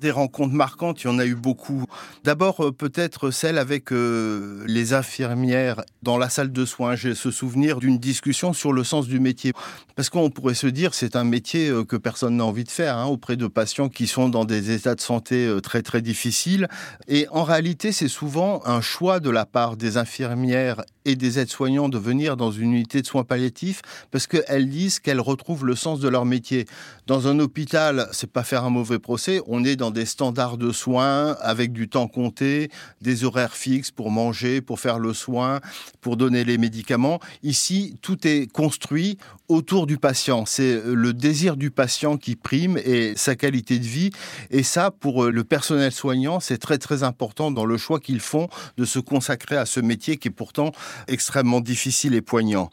Des 0.00 0.10
rencontres 0.10 0.54
marquantes, 0.54 1.02
il 1.02 1.06
y 1.06 1.10
en 1.10 1.18
a 1.18 1.26
eu 1.26 1.34
beaucoup. 1.34 1.84
D'abord, 2.24 2.64
euh, 2.64 2.72
peut-être 2.72 3.30
celle 3.30 3.58
avec 3.58 3.92
euh, 3.92 4.64
les 4.66 4.94
infirmières 4.94 5.82
dans 6.02 6.18
la 6.18 6.28
salle 6.28 6.52
de 6.52 6.64
soins. 6.64 6.96
J'ai 6.96 7.14
ce 7.14 7.30
souvenir 7.30 7.78
d'une 7.78 7.98
discussion 7.98 8.52
sur 8.52 8.72
le 8.72 8.82
sens 8.82 9.06
du 9.06 9.20
métier. 9.20 9.52
Parce 9.94 10.08
qu'on 10.08 10.30
pourrait 10.30 10.54
se 10.54 10.66
dire 10.66 10.94
c'est 10.94 11.16
un 11.16 11.24
métier 11.24 11.68
euh, 11.68 11.84
que 11.84 11.96
personne 11.96 12.38
n'a 12.38 12.44
envie 12.44 12.64
de 12.64 12.70
faire 12.70 12.96
hein, 12.96 13.06
auprès 13.06 13.36
de 13.36 13.46
patients 13.46 13.88
qui 13.88 14.06
sont 14.06 14.28
dans 14.28 14.44
des 14.44 14.70
états 14.70 14.94
de 14.94 15.00
santé 15.00 15.54
très 15.62 15.82
très 15.82 16.02
difficiles. 16.02 16.66
Et 17.06 17.26
en 17.30 17.44
réalité, 17.44 17.92
c'est 17.92 18.08
souvent 18.08 18.62
un 18.64 18.80
choix 18.80 19.20
de 19.20 19.30
la 19.30 19.44
part 19.44 19.76
des 19.76 19.98
infirmières 19.98 20.82
et 21.04 21.16
des 21.16 21.38
aides-soignants 21.38 21.88
de 21.88 21.98
venir 21.98 22.36
dans 22.36 22.50
une 22.50 22.72
unité 22.72 23.02
de 23.02 23.06
soins 23.06 23.24
palliatifs 23.24 23.82
parce 24.10 24.26
qu'elles 24.26 24.68
disent 24.68 25.00
qu'elles 25.00 25.20
retrouvent 25.20 25.64
le 25.64 25.74
sens 25.74 26.00
de 26.00 26.08
leur 26.08 26.24
métier. 26.24 26.66
Dans 27.06 27.28
un 27.28 27.38
hôpital, 27.38 28.08
c'est 28.12 28.30
pas 28.30 28.42
faire 28.42 28.64
un 28.64 28.70
mauvais 28.70 28.98
procès, 28.98 29.40
on 29.46 29.64
est 29.64 29.76
des 29.92 30.06
standards 30.06 30.58
de 30.58 30.72
soins 30.72 31.36
avec 31.40 31.72
du 31.72 31.88
temps 31.88 32.08
compté, 32.08 32.70
des 33.00 33.24
horaires 33.24 33.54
fixes 33.54 33.90
pour 33.90 34.10
manger, 34.10 34.60
pour 34.60 34.80
faire 34.80 34.98
le 34.98 35.14
soin, 35.14 35.60
pour 36.00 36.16
donner 36.16 36.44
les 36.44 36.58
médicaments. 36.58 37.20
Ici, 37.42 37.96
tout 38.02 38.26
est 38.26 38.50
construit 38.50 39.18
autour 39.48 39.86
du 39.86 39.98
patient. 39.98 40.46
C'est 40.46 40.80
le 40.84 41.12
désir 41.12 41.56
du 41.56 41.70
patient 41.70 42.16
qui 42.16 42.36
prime 42.36 42.78
et 42.78 43.14
sa 43.16 43.34
qualité 43.34 43.78
de 43.78 43.86
vie. 43.86 44.10
Et 44.50 44.62
ça, 44.62 44.90
pour 44.90 45.24
le 45.24 45.44
personnel 45.44 45.92
soignant, 45.92 46.40
c'est 46.40 46.58
très 46.58 46.78
très 46.78 47.02
important 47.02 47.50
dans 47.50 47.64
le 47.64 47.76
choix 47.76 48.00
qu'ils 48.00 48.20
font 48.20 48.48
de 48.76 48.84
se 48.84 48.98
consacrer 48.98 49.56
à 49.56 49.66
ce 49.66 49.80
métier 49.80 50.16
qui 50.16 50.28
est 50.28 50.32
pourtant 50.32 50.72
extrêmement 51.08 51.60
difficile 51.60 52.14
et 52.14 52.22
poignant. 52.22 52.70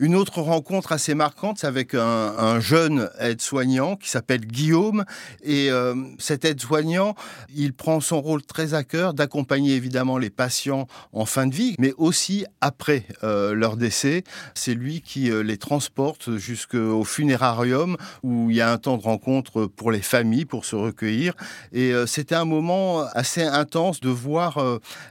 Une 0.00 0.16
autre 0.16 0.40
rencontre 0.40 0.92
assez 0.92 1.14
marquante, 1.14 1.58
c'est 1.58 1.66
avec 1.66 1.94
un, 1.94 2.58
jeune 2.58 3.10
aide-soignant 3.18 3.96
qui 3.96 4.08
s'appelle 4.08 4.46
Guillaume. 4.46 5.04
Et 5.42 5.70
euh, 5.70 5.94
cet 6.18 6.46
aide-soignant, 6.46 7.14
il 7.54 7.74
prend 7.74 8.00
son 8.00 8.22
rôle 8.22 8.42
très 8.42 8.72
à 8.72 8.82
cœur 8.82 9.12
d'accompagner 9.12 9.74
évidemment 9.74 10.16
les 10.16 10.30
patients 10.30 10.86
en 11.12 11.26
fin 11.26 11.46
de 11.46 11.54
vie, 11.54 11.74
mais 11.78 11.92
aussi 11.98 12.46
après 12.62 13.04
euh, 13.24 13.52
leur 13.52 13.76
décès. 13.76 14.24
C'est 14.54 14.72
lui 14.72 15.02
qui 15.02 15.30
euh, 15.30 15.42
les 15.42 15.58
transporte 15.58 16.38
jusqu'au 16.38 17.04
funérarium 17.04 17.98
où 18.22 18.48
il 18.48 18.56
y 18.56 18.62
a 18.62 18.72
un 18.72 18.78
temps 18.78 18.96
de 18.96 19.02
rencontre 19.02 19.66
pour 19.66 19.90
les 19.90 20.00
familles, 20.00 20.46
pour 20.46 20.64
se 20.64 20.76
recueillir. 20.76 21.34
Et 21.74 21.92
c'était 22.06 22.34
un 22.34 22.46
moment 22.46 23.02
assez 23.12 23.42
intense 23.42 24.00
de 24.00 24.08
voir 24.08 24.58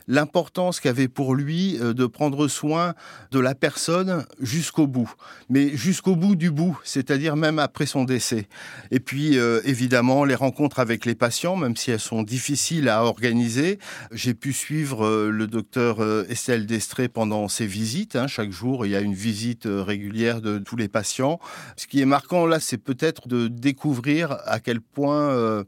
l'importance 0.08 0.80
qu'avait 0.80 1.08
pour 1.08 1.34
lui 1.34 1.78
de 1.78 2.06
prendre 2.06 2.48
soin 2.48 2.94
de 3.30 3.38
la 3.38 3.54
personne 3.54 4.24
jusqu'au 4.40 4.79
bout, 4.86 5.12
mais 5.48 5.76
jusqu'au 5.76 6.16
bout 6.16 6.36
du 6.36 6.50
bout, 6.50 6.78
c'est-à-dire 6.84 7.36
même 7.36 7.58
après 7.58 7.86
son 7.86 8.04
décès. 8.04 8.48
Et 8.90 9.00
puis, 9.00 9.38
euh, 9.38 9.60
évidemment, 9.64 10.24
les 10.24 10.34
rencontres 10.34 10.78
avec 10.78 11.04
les 11.04 11.14
patients, 11.14 11.56
même 11.56 11.76
si 11.76 11.90
elles 11.90 12.00
sont 12.00 12.22
difficiles 12.22 12.88
à 12.88 13.04
organiser. 13.04 13.78
J'ai 14.12 14.34
pu 14.34 14.52
suivre 14.52 15.06
euh, 15.06 15.30
le 15.30 15.46
docteur 15.46 16.00
euh, 16.00 16.26
Estelle 16.28 16.66
Destré 16.66 17.08
pendant 17.08 17.48
ses 17.48 17.66
visites. 17.66 18.16
Hein. 18.16 18.26
Chaque 18.26 18.50
jour, 18.50 18.86
il 18.86 18.92
y 18.92 18.96
a 18.96 19.00
une 19.00 19.14
visite 19.14 19.66
régulière 19.66 20.40
de 20.40 20.58
tous 20.58 20.76
les 20.76 20.88
patients. 20.88 21.38
Ce 21.76 21.86
qui 21.86 22.00
est 22.00 22.06
marquant 22.06 22.46
là, 22.46 22.60
c'est 22.60 22.78
peut-être 22.78 23.28
de 23.28 23.48
découvrir 23.48 24.36
à 24.44 24.60
quel 24.60 24.80
point 24.80 25.64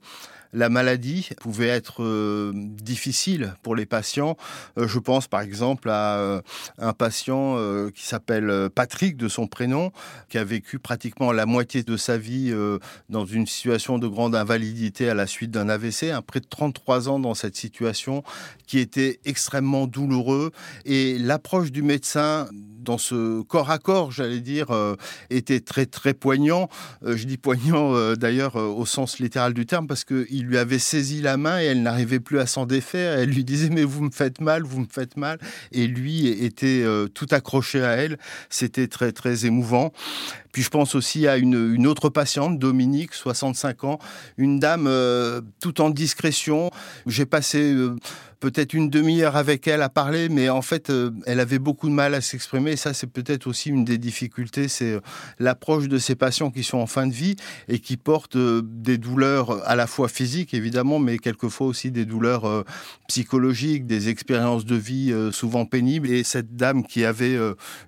la 0.53 0.69
maladie 0.69 1.31
pouvait 1.41 1.69
être 1.69 2.03
euh, 2.03 2.53
difficile 2.55 3.55
pour 3.63 3.75
les 3.75 3.87
patients. 3.87 4.37
Euh, 4.79 4.87
je 4.87 4.99
pense 4.99 5.27
par 5.27 5.41
exemple 5.41 5.89
à 5.89 6.19
euh, 6.19 6.43
un 6.79 6.93
patient 6.93 7.33
qui 7.95 8.07
s'appelle 8.07 8.69
Patrick 8.75 9.17
de 9.17 9.29
son 9.29 9.47
prénom, 9.47 9.93
qui 10.29 10.39
a 10.39 10.45
vécu 10.45 10.79
pratiquement 10.79 11.33
la 11.33 11.47
moitié 11.47 11.83
de 11.83 11.97
sa 11.97 12.19
vie 12.19 12.55
dans 13.09 13.25
une 13.25 13.47
situation 13.47 13.99
de 13.99 14.07
grande 14.07 14.35
invalidité 14.35 15.09
à 15.09 15.15
la 15.15 15.27
suite 15.27 15.51
d'un 15.51 15.69
AVC, 15.69 16.11
un 16.11 16.23
près 16.23 16.41
de 16.41 16.47
33 16.49 17.09
ans 17.09 17.19
dans 17.19 17.35
cette 17.35 17.57
situation 17.57 18.23
qui 18.67 18.79
était 18.79 19.21
extrêmement 19.25 19.87
douloureux 19.87 20.53
et 20.85 21.19
l'approche 21.19 21.73
du 21.73 21.83
médecin 21.83 22.49
dans 22.83 22.99
ce 22.99 23.43
corps 23.43 23.71
à 23.71 23.79
corps, 23.79 24.13
j'allais 24.13 24.41
dire, 24.41 24.69
était 25.31 25.61
très 25.61 25.87
très 25.87 26.15
poignant. 26.15 26.69
je 27.05 27.25
dis 27.25 27.37
poignant 27.37 28.15
d'ailleurs 28.15 28.57
au 28.57 28.87
sens 28.87 29.19
littéral 29.19 29.55
du 29.55 29.67
terme 29.67 29.87
parce 29.87 30.05
qu'il 30.05 30.45
lui 30.45 30.59
avait 30.59 30.79
saisi 30.79 31.23
la 31.23 31.37
main 31.37 31.61
et 31.61 31.65
elle 31.65 31.83
n'arrivait 31.83 32.21
plus 32.21 32.39
à 32.39 32.47
s'en 32.47 32.67
défaire. 32.67 33.19
Elle 33.19 33.31
lui 33.31 33.45
disait 33.45 33.71
mais 33.71 33.85
vous 33.85 34.03
me 34.03 34.11
faites 34.11 34.41
mal, 34.41 34.63
vous 34.63 34.81
me 34.81 34.87
faites 34.91 35.17
mal. 35.17 35.39
Et 35.73 35.87
lui 35.87 36.29
était 36.29 36.83
euh, 36.83 37.09
tout 37.09 37.27
accroché 37.31 37.83
à 37.83 37.93
elle. 37.93 38.19
C'était 38.51 38.89
très 38.89 39.13
très 39.13 39.47
émouvant. 39.47 39.93
Puis 40.53 40.63
je 40.63 40.69
pense 40.69 40.95
aussi 40.95 41.27
à 41.27 41.39
une, 41.39 41.87
autre 41.87 42.11
patiente, 42.11 42.59
Dominique, 42.59 43.15
65 43.15 43.85
ans, 43.85 43.99
une 44.37 44.61
dame 44.61 44.87
euh, 44.87 45.41
tout 45.61 45.81
en 45.81 45.89
discrétion. 45.91 46.71
J'ai 47.07 47.25
passé 47.25 47.73
euh, 47.73 47.97
peut-être 48.39 48.75
une 48.75 48.91
demi-heure 48.91 49.37
avec 49.37 49.67
elle 49.67 49.81
à 49.81 49.89
parler, 49.89 50.29
mais 50.29 50.51
en 50.51 50.61
fait, 50.61 50.91
euh, 50.91 51.11
elle 51.27 51.41
avait 51.41 51.59
beaucoup 51.59 51.89
de 51.89 51.95
mal 51.95 52.15
à 52.15 52.21
s'exprimer. 52.21 52.77
ça, 52.77 52.93
c'est 52.93 53.07
peut-être 53.07 53.47
aussi 53.47 53.71
une 53.71 53.85
des 53.85 53.97
difficultés, 53.97 54.69
c'est 54.69 54.99
l'approche 55.39 55.89
de 55.89 55.97
ces 55.97 56.17
patients 56.17 56.51
qui 56.51 56.65
sont 56.65 56.79
en 56.79 56.87
fin 56.87 57.07
de 57.07 57.15
vie 57.15 57.37
et 57.69 57.79
qui 57.79 57.97
portent 57.97 58.37
des 58.37 58.99
douleurs 58.99 59.67
à 59.67 59.75
la 59.75 59.87
fois 59.87 60.09
physiques, 60.09 60.53
évidemment, 60.53 60.99
mais 60.99 61.19
quelquefois 61.19 61.67
aussi 61.67 61.91
des 61.91 62.05
douleurs 62.05 62.65
psychologiques, 63.09 63.87
des 63.87 64.09
expériences 64.09 64.67
de 64.67 64.77
vie 64.77 65.15
souvent 65.31 65.65
pénibles. 65.65 66.11
Et 66.11 66.25
cette 66.25 66.57
dame 66.57 66.85
qui 66.85 67.05
avait 67.05 67.39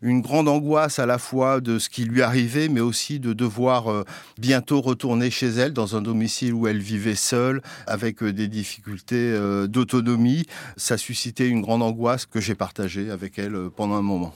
une 0.02 0.20
grande 0.20 0.48
angoisse 0.48 0.98
à 0.98 1.06
la 1.06 1.18
fois 1.18 1.60
de 1.60 1.78
ce 1.78 1.88
qui 1.88 2.04
lui 2.04 2.22
arrivait, 2.22 2.53
mais 2.68 2.80
aussi 2.80 3.20
de 3.20 3.32
devoir 3.32 3.88
euh, 3.88 4.04
bientôt 4.38 4.80
retourner 4.80 5.30
chez 5.30 5.48
elle 5.48 5.72
dans 5.72 5.96
un 5.96 6.02
domicile 6.02 6.54
où 6.54 6.66
elle 6.66 6.78
vivait 6.78 7.14
seule, 7.14 7.62
avec 7.86 8.22
euh, 8.22 8.32
des 8.32 8.48
difficultés 8.48 9.16
euh, 9.16 9.66
d'autonomie. 9.66 10.46
Ça 10.76 10.96
suscitait 10.96 11.48
une 11.48 11.60
grande 11.60 11.82
angoisse 11.82 12.26
que 12.26 12.40
j'ai 12.40 12.54
partagée 12.54 13.10
avec 13.10 13.38
elle 13.38 13.70
pendant 13.76 13.96
un 13.96 14.02
moment. 14.02 14.34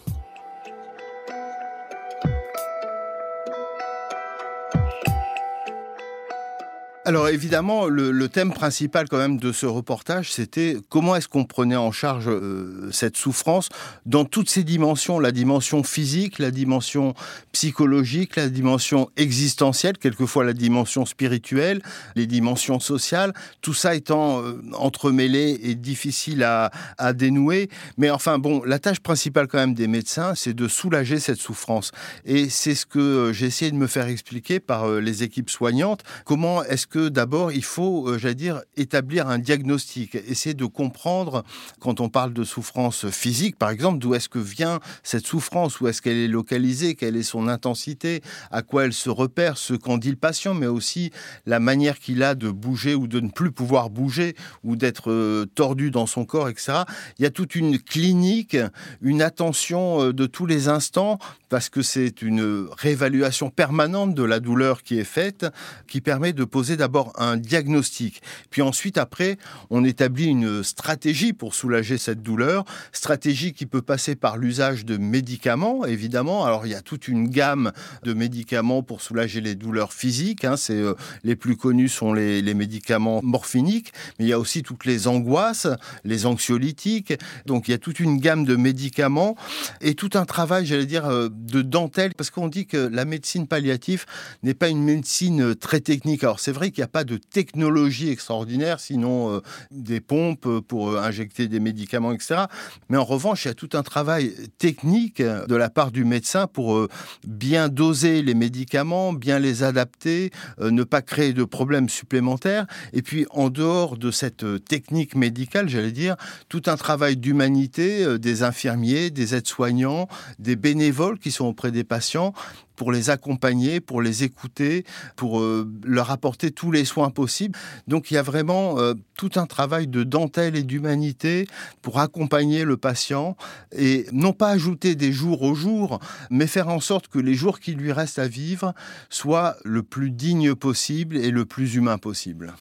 Alors 7.08 7.30
évidemment, 7.30 7.86
le, 7.86 8.28
thème 8.28 8.52
principal 8.52 9.08
quand 9.08 9.16
même 9.16 9.38
de 9.38 9.50
ce 9.50 9.64
reportage, 9.64 10.30
c'était 10.30 10.76
comment 10.90 11.16
est-ce 11.16 11.26
qu'on 11.26 11.46
prenait 11.46 11.74
en 11.74 11.90
charge 11.90 12.28
euh, 12.28 12.90
cette 12.92 13.16
souffrance 13.16 13.70
dans 14.04 14.26
toutes 14.26 14.50
ses 14.50 14.62
dimensions, 14.62 15.18
la 15.18 15.32
dimension 15.32 15.82
physique, 15.82 16.38
la 16.38 16.50
dimension 16.50 17.14
psychologique, 17.52 18.36
la 18.36 18.50
dimension 18.50 19.08
existentielle, 19.16 19.96
quelquefois 19.96 20.44
la 20.44 20.52
dimension 20.52 21.06
spirituelle, 21.06 21.80
les 22.14 22.26
dimensions 22.26 22.78
sociales, 22.78 23.32
tout 23.62 23.72
ça 23.72 23.94
étant 23.94 24.42
euh, 24.42 24.60
entremêlé 24.74 25.58
et 25.62 25.76
difficile 25.76 26.42
à, 26.42 26.70
à 26.98 27.14
dénouer. 27.14 27.70
Mais 27.96 28.10
enfin 28.10 28.38
bon, 28.38 28.62
la 28.66 28.78
tâche 28.78 29.00
principale 29.00 29.48
quand 29.48 29.56
même 29.56 29.72
des 29.72 29.88
médecins, 29.88 30.34
c'est 30.34 30.52
de 30.52 30.68
soulager 30.68 31.20
cette 31.20 31.40
souffrance. 31.40 31.90
Et 32.26 32.50
c'est 32.50 32.74
ce 32.74 32.84
que 32.84 32.98
euh, 32.98 33.32
j'ai 33.32 33.46
essayé 33.46 33.70
de 33.70 33.78
me 33.78 33.86
faire 33.86 34.08
expliquer 34.08 34.60
par 34.60 34.90
les 34.90 35.22
équipes 35.22 35.48
soignantes. 35.48 36.02
Comment 36.26 36.62
est-ce 36.64 36.86
que 36.86 36.97
d'abord, 37.06 37.52
il 37.52 37.64
faut, 37.64 38.08
euh, 38.08 38.18
j'allais 38.18 38.34
dire, 38.34 38.62
établir 38.76 39.28
un 39.28 39.38
diagnostic, 39.38 40.16
essayer 40.16 40.54
de 40.54 40.64
comprendre, 40.64 41.44
quand 41.80 42.00
on 42.00 42.08
parle 42.08 42.32
de 42.32 42.44
souffrance 42.44 43.08
physique, 43.10 43.56
par 43.56 43.70
exemple, 43.70 43.98
d'où 43.98 44.14
est-ce 44.14 44.28
que 44.28 44.38
vient 44.38 44.80
cette 45.02 45.26
souffrance, 45.26 45.80
où 45.80 45.86
est-ce 45.88 46.02
qu'elle 46.02 46.16
est 46.16 46.28
localisée, 46.28 46.94
quelle 46.94 47.16
est 47.16 47.22
son 47.22 47.48
intensité, 47.48 48.22
à 48.50 48.62
quoi 48.62 48.84
elle 48.84 48.92
se 48.92 49.10
repère, 49.10 49.56
ce 49.56 49.74
qu'en 49.74 49.98
dit 49.98 50.10
le 50.10 50.16
patient, 50.16 50.54
mais 50.54 50.66
aussi 50.66 51.10
la 51.46 51.60
manière 51.60 51.98
qu'il 51.98 52.22
a 52.22 52.34
de 52.34 52.50
bouger 52.50 52.94
ou 52.94 53.06
de 53.06 53.20
ne 53.20 53.28
plus 53.28 53.52
pouvoir 53.52 53.90
bouger, 53.90 54.34
ou 54.64 54.76
d'être 54.76 55.10
euh, 55.10 55.46
tordu 55.54 55.90
dans 55.90 56.06
son 56.06 56.24
corps, 56.24 56.48
etc. 56.48 56.82
Il 57.18 57.22
y 57.22 57.26
a 57.26 57.30
toute 57.30 57.54
une 57.54 57.78
clinique, 57.78 58.56
une 59.00 59.22
attention 59.22 60.02
euh, 60.02 60.12
de 60.12 60.26
tous 60.26 60.46
les 60.46 60.68
instants, 60.68 61.18
parce 61.48 61.68
que 61.68 61.82
c'est 61.82 62.22
une 62.22 62.66
réévaluation 62.76 63.50
permanente 63.50 64.14
de 64.14 64.22
la 64.22 64.40
douleur 64.40 64.82
qui 64.82 64.98
est 64.98 65.04
faite, 65.04 65.46
qui 65.86 66.00
permet 66.00 66.32
de 66.32 66.44
poser 66.44 66.76
d'abord 66.76 66.87
un 67.16 67.36
diagnostic, 67.36 68.22
puis 68.50 68.62
ensuite 68.62 68.98
après, 68.98 69.38
on 69.70 69.84
établit 69.84 70.26
une 70.26 70.62
stratégie 70.62 71.32
pour 71.32 71.54
soulager 71.54 71.98
cette 71.98 72.22
douleur, 72.22 72.64
stratégie 72.92 73.52
qui 73.52 73.66
peut 73.66 73.82
passer 73.82 74.16
par 74.16 74.36
l'usage 74.36 74.84
de 74.84 74.96
médicaments, 74.96 75.84
évidemment. 75.84 76.44
Alors 76.44 76.66
il 76.66 76.72
y 76.72 76.74
a 76.74 76.82
toute 76.82 77.08
une 77.08 77.28
gamme 77.28 77.72
de 78.02 78.12
médicaments 78.12 78.82
pour 78.82 79.00
soulager 79.00 79.40
les 79.40 79.54
douleurs 79.54 79.92
physiques. 79.92 80.44
Hein. 80.44 80.56
C'est 80.56 80.74
euh, 80.74 80.94
les 81.24 81.36
plus 81.36 81.56
connus 81.56 81.88
sont 81.88 82.12
les, 82.12 82.42
les 82.42 82.54
médicaments 82.54 83.20
morphiniques, 83.22 83.92
mais 84.18 84.26
il 84.26 84.28
y 84.28 84.32
a 84.32 84.38
aussi 84.38 84.62
toutes 84.62 84.84
les 84.84 85.08
angoisses, 85.08 85.66
les 86.04 86.26
anxiolytiques. 86.26 87.14
Donc 87.46 87.68
il 87.68 87.72
y 87.72 87.74
a 87.74 87.78
toute 87.78 88.00
une 88.00 88.18
gamme 88.18 88.44
de 88.44 88.56
médicaments 88.56 89.36
et 89.80 89.94
tout 89.94 90.10
un 90.14 90.24
travail, 90.24 90.66
j'allais 90.66 90.86
dire, 90.86 91.06
euh, 91.06 91.28
de 91.30 91.62
dentelle, 91.62 92.14
parce 92.16 92.30
qu'on 92.30 92.48
dit 92.48 92.66
que 92.66 92.76
la 92.76 93.04
médecine 93.04 93.46
palliative 93.46 94.04
n'est 94.42 94.54
pas 94.54 94.68
une 94.68 94.82
médecine 94.82 95.54
très 95.54 95.80
technique. 95.80 96.22
Alors 96.24 96.40
c'est 96.40 96.52
vrai 96.52 96.70
qu'il 96.78 96.82
n'y 96.84 96.90
a 96.90 96.92
pas 96.92 97.02
de 97.02 97.16
technologie 97.16 98.08
extraordinaire, 98.08 98.78
sinon 98.78 99.32
euh, 99.32 99.40
des 99.72 100.00
pompes 100.00 100.60
pour 100.60 100.90
euh, 100.90 101.00
injecter 101.00 101.48
des 101.48 101.58
médicaments, 101.58 102.12
etc. 102.12 102.42
Mais 102.88 102.96
en 102.96 103.04
revanche, 103.04 103.44
il 103.44 103.48
y 103.48 103.50
a 103.50 103.54
tout 103.54 103.70
un 103.72 103.82
travail 103.82 104.32
technique 104.58 105.20
de 105.20 105.56
la 105.56 105.70
part 105.70 105.90
du 105.90 106.04
médecin 106.04 106.46
pour 106.46 106.86
bien 107.26 107.68
doser 107.68 108.22
les 108.22 108.34
médicaments, 108.34 109.12
bien 109.12 109.40
les 109.40 109.64
adapter, 109.64 110.30
ne 110.60 110.84
pas 110.84 111.02
créer 111.02 111.32
de 111.32 111.42
problèmes 111.42 111.88
supplémentaires. 111.88 112.66
Et 112.92 113.02
puis 113.02 113.26
en 113.30 113.50
dehors 113.50 113.96
de 113.96 114.12
cette 114.12 114.64
technique 114.64 115.16
médicale, 115.16 115.68
j'allais 115.68 115.90
dire, 115.90 116.14
tout 116.48 116.62
un 116.66 116.76
travail 116.76 117.16
d'humanité, 117.16 118.18
des 118.18 118.42
infirmiers, 118.44 119.10
des 119.10 119.34
aides-soignants, 119.34 120.06
des 120.38 120.54
bénévoles 120.54 121.18
qui 121.18 121.32
sont 121.32 121.46
auprès 121.46 121.72
des 121.72 121.84
patients 121.84 122.32
pour 122.78 122.92
les 122.92 123.10
accompagner, 123.10 123.80
pour 123.80 124.00
les 124.00 124.24
écouter, 124.24 124.84
pour 125.16 125.40
euh, 125.40 125.68
leur 125.84 126.10
apporter 126.10 126.52
tous 126.52 126.70
les 126.70 126.86
soins 126.86 127.10
possibles. 127.10 127.58
Donc 127.88 128.10
il 128.10 128.14
y 128.14 128.16
a 128.16 128.22
vraiment 128.22 128.78
euh, 128.78 128.94
tout 129.18 129.32
un 129.34 129.46
travail 129.46 129.88
de 129.88 130.04
dentelle 130.04 130.56
et 130.56 130.62
d'humanité 130.62 131.46
pour 131.82 131.98
accompagner 131.98 132.64
le 132.64 132.76
patient 132.76 133.36
et 133.76 134.06
non 134.12 134.32
pas 134.32 134.48
ajouter 134.48 134.94
des 134.94 135.12
jours 135.12 135.42
au 135.42 135.54
jour, 135.54 135.98
mais 136.30 136.46
faire 136.46 136.68
en 136.68 136.80
sorte 136.80 137.08
que 137.08 137.18
les 137.18 137.34
jours 137.34 137.58
qui 137.58 137.72
lui 137.72 137.92
restent 137.92 138.20
à 138.20 138.28
vivre 138.28 138.72
soient 139.10 139.56
le 139.64 139.82
plus 139.82 140.12
dignes 140.12 140.54
possible 140.54 141.16
et 141.16 141.32
le 141.32 141.44
plus 141.44 141.74
humain 141.74 141.98
possible. 141.98 142.54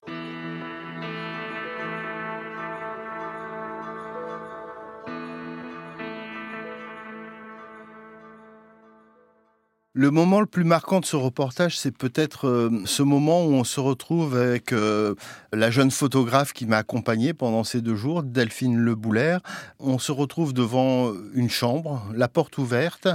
Le 9.99 10.11
moment 10.11 10.41
le 10.41 10.45
plus 10.45 10.63
marquant 10.63 10.99
de 10.99 11.05
ce 11.05 11.15
reportage, 11.15 11.79
c'est 11.79 11.89
peut-être 11.89 12.47
euh, 12.47 12.69
ce 12.85 13.01
moment 13.01 13.43
où 13.43 13.53
on 13.53 13.63
se 13.63 13.79
retrouve 13.79 14.37
avec 14.37 14.71
euh, 14.71 15.15
la 15.51 15.71
jeune 15.71 15.89
photographe 15.89 16.53
qui 16.53 16.67
m'a 16.67 16.77
accompagné 16.77 17.33
pendant 17.33 17.63
ces 17.63 17.81
deux 17.81 17.95
jours, 17.95 18.21
Delphine 18.21 18.77
Le 18.77 18.95
On 19.79 19.97
se 19.97 20.11
retrouve 20.11 20.53
devant 20.53 21.11
une 21.33 21.49
chambre, 21.49 22.05
la 22.13 22.27
porte 22.27 22.59
ouverte. 22.59 23.07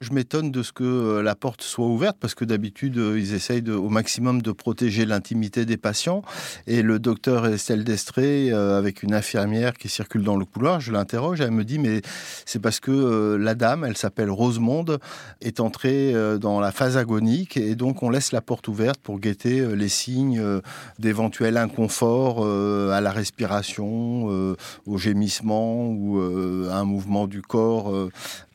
Je 0.00 0.14
m'étonne 0.14 0.50
de 0.50 0.62
ce 0.62 0.72
que 0.72 0.82
euh, 0.82 1.22
la 1.22 1.34
porte 1.34 1.60
soit 1.60 1.86
ouverte 1.86 2.16
parce 2.18 2.34
que 2.34 2.46
d'habitude, 2.46 2.96
ils 2.96 3.34
essayent 3.34 3.68
au 3.68 3.90
maximum 3.90 4.40
de 4.40 4.52
protéger 4.52 5.04
l'intimité 5.04 5.66
des 5.66 5.76
patients. 5.76 6.22
Et 6.66 6.80
le 6.80 6.98
docteur 6.98 7.48
Estelle 7.48 7.84
Destré, 7.84 8.50
avec 8.50 9.02
une 9.02 9.12
infirmière 9.12 9.74
qui 9.74 9.90
circule 9.90 10.22
dans 10.22 10.36
le 10.36 10.46
couloir, 10.46 10.80
je 10.80 10.90
l'interroge, 10.90 11.42
elle 11.42 11.50
me 11.50 11.64
dit, 11.64 11.78
mais 11.78 12.00
c'est 12.46 12.60
parce 12.60 12.80
que 12.80 13.36
la 13.38 13.54
dame, 13.54 13.84
elle 13.84 13.98
s'appelle 13.98 14.30
Rosemonde, 14.30 15.00
est 15.42 15.60
entrée 15.60 16.14
dans 16.38 16.60
la 16.60 16.72
phase 16.72 16.96
agonique 16.96 17.56
et 17.56 17.74
donc 17.74 18.02
on 18.02 18.10
laisse 18.10 18.32
la 18.32 18.40
porte 18.40 18.68
ouverte 18.68 19.00
pour 19.00 19.18
guetter 19.18 19.60
euh, 19.60 19.74
les 19.74 19.88
signes 19.88 20.38
euh, 20.38 20.60
d'éventuels 20.98 21.56
inconfort 21.56 22.46
à 22.46 23.00
la 23.00 23.10
respiration, 23.10 24.26
au 24.86 24.98
gémissement 24.98 25.86
ou 25.86 26.20
à 26.70 26.76
un 26.76 26.84
mouvement 26.84 27.26
du 27.26 27.42
corps 27.42 27.92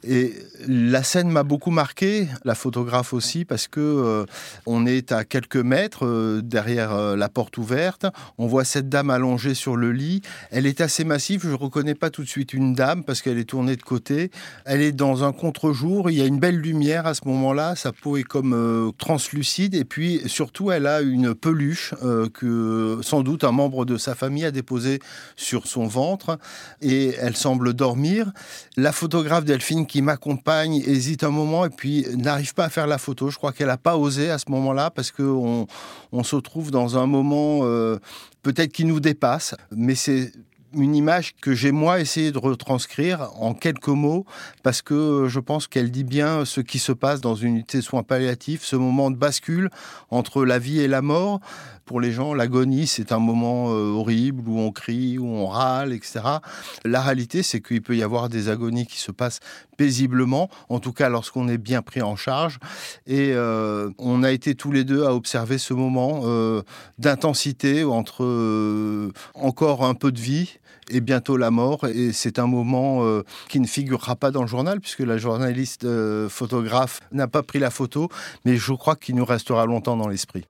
et 0.07 0.33
la 0.67 1.03
scène 1.03 1.29
m'a 1.29 1.43
beaucoup 1.43 1.71
marqué, 1.71 2.27
la 2.43 2.55
photographe 2.55 3.13
aussi, 3.13 3.45
parce 3.45 3.67
que 3.67 3.79
euh, 3.79 4.25
on 4.65 4.85
est 4.85 5.11
à 5.11 5.23
quelques 5.23 5.55
mètres 5.57 6.05
euh, 6.05 6.41
derrière 6.43 6.93
euh, 6.93 7.15
la 7.15 7.29
porte 7.29 7.57
ouverte. 7.57 8.05
On 8.37 8.47
voit 8.47 8.65
cette 8.65 8.89
dame 8.89 9.09
allongée 9.09 9.53
sur 9.53 9.75
le 9.75 9.91
lit. 9.91 10.21
Elle 10.51 10.65
est 10.65 10.81
assez 10.81 11.03
massive. 11.03 11.41
Je 11.43 11.49
ne 11.49 11.55
reconnais 11.55 11.95
pas 11.95 12.09
tout 12.09 12.23
de 12.23 12.27
suite 12.27 12.53
une 12.53 12.73
dame 12.73 13.03
parce 13.03 13.21
qu'elle 13.21 13.37
est 13.37 13.49
tournée 13.49 13.75
de 13.75 13.81
côté. 13.81 14.31
Elle 14.65 14.81
est 14.81 14.91
dans 14.91 15.23
un 15.23 15.31
contre-jour. 15.31 16.09
Il 16.09 16.17
y 16.17 16.21
a 16.21 16.25
une 16.25 16.39
belle 16.39 16.57
lumière 16.57 17.07
à 17.07 17.13
ce 17.13 17.27
moment-là. 17.27 17.75
Sa 17.75 17.91
peau 17.91 18.17
est 18.17 18.23
comme 18.23 18.91
translucide. 18.97 19.75
Et 19.75 19.85
puis 19.85 20.21
surtout, 20.27 20.71
elle 20.71 20.87
a 20.87 21.01
une 21.01 21.33
peluche 21.33 21.93
que 22.33 22.99
sans 23.01 23.21
doute 23.21 23.43
un 23.43 23.51
membre 23.51 23.85
de 23.85 23.97
sa 23.97 24.15
famille 24.15 24.45
a 24.45 24.51
déposée 24.51 24.99
sur 25.35 25.67
son 25.67 25.87
ventre. 25.87 26.37
Et 26.81 27.15
elle 27.19 27.35
semble 27.35 27.73
dormir. 27.73 28.31
La 28.77 28.91
photographe 28.91 29.45
Delphine 29.45 29.85
qui 29.85 29.94
m'accompagne 30.01 30.75
hésite 30.85 31.23
un 31.23 31.29
moment 31.29 31.65
et 31.65 31.69
puis 31.69 32.05
n'arrive 32.15 32.53
pas 32.53 32.65
à 32.65 32.69
faire 32.69 32.87
la 32.87 32.97
photo. 32.97 33.29
Je 33.29 33.37
crois 33.37 33.53
qu'elle 33.53 33.67
n'a 33.67 33.77
pas 33.77 33.97
osé 33.97 34.29
à 34.29 34.37
ce 34.37 34.45
moment-là 34.49 34.91
parce 34.91 35.11
qu'on 35.11 35.67
on 36.11 36.23
se 36.23 36.35
trouve 36.35 36.71
dans 36.71 36.97
un 36.97 37.05
moment 37.05 37.61
euh, 37.63 37.97
peut-être 38.43 38.71
qui 38.71 38.85
nous 38.85 38.99
dépasse, 38.99 39.55
mais 39.71 39.95
c'est 39.95 40.31
une 40.75 40.95
image 40.95 41.35
que 41.41 41.53
j'ai 41.53 41.71
moi 41.71 41.99
essayé 41.99 42.31
de 42.31 42.37
retranscrire 42.37 43.29
en 43.39 43.53
quelques 43.53 43.87
mots 43.87 44.25
parce 44.63 44.81
que 44.81 45.27
je 45.27 45.39
pense 45.39 45.67
qu'elle 45.67 45.91
dit 45.91 46.03
bien 46.03 46.45
ce 46.45 46.61
qui 46.61 46.79
se 46.79 46.91
passe 46.91 47.21
dans 47.21 47.35
une 47.35 47.55
unité 47.55 47.79
de 47.79 47.83
soins 47.83 48.03
palliatifs, 48.03 48.63
ce 48.63 48.75
moment 48.75 49.11
de 49.11 49.15
bascule 49.15 49.69
entre 50.09 50.45
la 50.45 50.59
vie 50.59 50.79
et 50.79 50.87
la 50.87 51.01
mort, 51.01 51.39
pour 51.85 52.01
les 52.01 52.11
gens, 52.11 52.33
l'agonie, 52.33 52.87
c'est 52.87 53.11
un 53.11 53.19
moment 53.19 53.69
euh, 53.69 53.91
horrible 53.91 54.49
où 54.49 54.59
on 54.59 54.71
crie, 54.71 55.19
où 55.19 55.27
on 55.27 55.45
râle, 55.45 55.93
etc. 55.93 56.21
La 56.83 57.01
réalité, 57.01 57.43
c'est 57.43 57.61
qu'il 57.61 57.81
peut 57.83 57.95
y 57.95 58.01
avoir 58.01 58.27
des 58.27 58.49
agonies 58.49 58.87
qui 58.87 58.97
se 58.97 59.11
passent 59.11 59.39
paisiblement, 59.77 60.49
en 60.69 60.79
tout 60.79 60.93
cas 60.93 61.09
lorsqu'on 61.09 61.47
est 61.47 61.59
bien 61.59 61.83
pris 61.83 62.01
en 62.01 62.15
charge. 62.15 62.57
Et 63.05 63.33
euh, 63.33 63.91
on 63.99 64.23
a 64.23 64.31
été 64.31 64.55
tous 64.55 64.71
les 64.71 64.83
deux 64.83 65.05
à 65.05 65.13
observer 65.13 65.59
ce 65.59 65.75
moment 65.75 66.21
euh, 66.23 66.63
d'intensité 66.97 67.83
entre 67.83 69.11
encore 69.35 69.85
un 69.85 69.93
peu 69.93 70.11
de 70.11 70.19
vie 70.19 70.57
et 70.89 71.01
bientôt 71.01 71.37
la 71.37 71.51
mort. 71.51 71.85
Et 71.87 72.11
c'est 72.13 72.39
un 72.39 72.47
moment 72.47 73.03
qui 73.49 73.59
ne 73.59 73.67
figurera 73.67 74.15
pas 74.15 74.31
dans 74.31 74.41
le 74.41 74.47
journal, 74.47 74.79
puisque 74.79 74.99
la 74.99 75.17
journaliste 75.17 75.87
photographe 76.29 76.99
n'a 77.11 77.27
pas 77.27 77.43
pris 77.43 77.59
la 77.59 77.71
photo, 77.71 78.09
mais 78.45 78.57
je 78.57 78.73
crois 78.73 78.95
qu'il 78.95 79.15
nous 79.15 79.25
restera 79.25 79.65
longtemps 79.65 79.97
dans 79.97 80.07
l'esprit. 80.07 80.45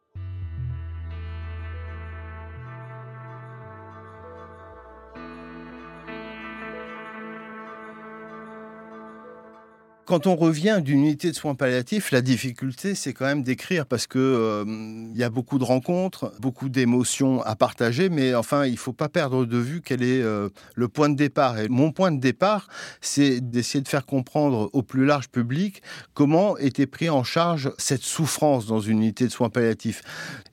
Quand 10.16 10.28
on 10.28 10.38
revient 10.38 10.80
d'une 10.82 11.00
unité 11.00 11.30
de 11.30 11.36
soins 11.36 11.56
palliatifs, 11.56 12.12
la 12.12 12.22
difficulté, 12.22 12.96
c'est 12.96 13.12
quand 13.12 13.26
même 13.26 13.44
d'écrire 13.44 13.86
parce 13.86 14.08
que 14.08 14.18
euh, 14.18 14.64
il 15.14 15.18
y 15.18 15.26
a 15.26 15.30
beaucoup 15.30 15.60
de 15.60 15.66
rencontres, 15.66 16.32
beaucoup 16.40 16.70
d'émotions 16.70 17.42
à 17.42 17.58
partager, 17.58 18.08
mais 18.08 18.34
enfin, 18.34 18.66
il 18.66 18.78
faut 18.78 18.94
pas 18.94 19.10
perdre 19.10 19.44
de 19.44 19.58
vue 19.58 19.82
quel 19.82 20.02
est 20.02 20.22
euh, 20.22 20.48
le 20.76 20.88
point 20.88 21.10
de 21.10 21.16
départ. 21.16 21.60
Et 21.60 21.68
mon 21.68 21.92
point 21.92 22.14
de 22.14 22.22
départ, 22.22 22.70
c'est 23.02 23.42
d'essayer 23.42 23.82
de 23.82 23.90
faire 23.90 24.06
comprendre 24.06 24.70
au 24.72 24.84
plus 24.84 25.06
large 25.06 25.28
public 25.28 25.82
comment 26.14 26.58
était 26.60 26.88
pris 26.88 27.10
en 27.10 27.26
charge 27.26 27.74
cette 27.78 28.04
souffrance 28.04 28.68
dans 28.68 28.80
une 28.80 29.00
unité 29.00 29.26
de 29.26 29.32
soins 29.32 29.50
palliatifs. 29.50 30.02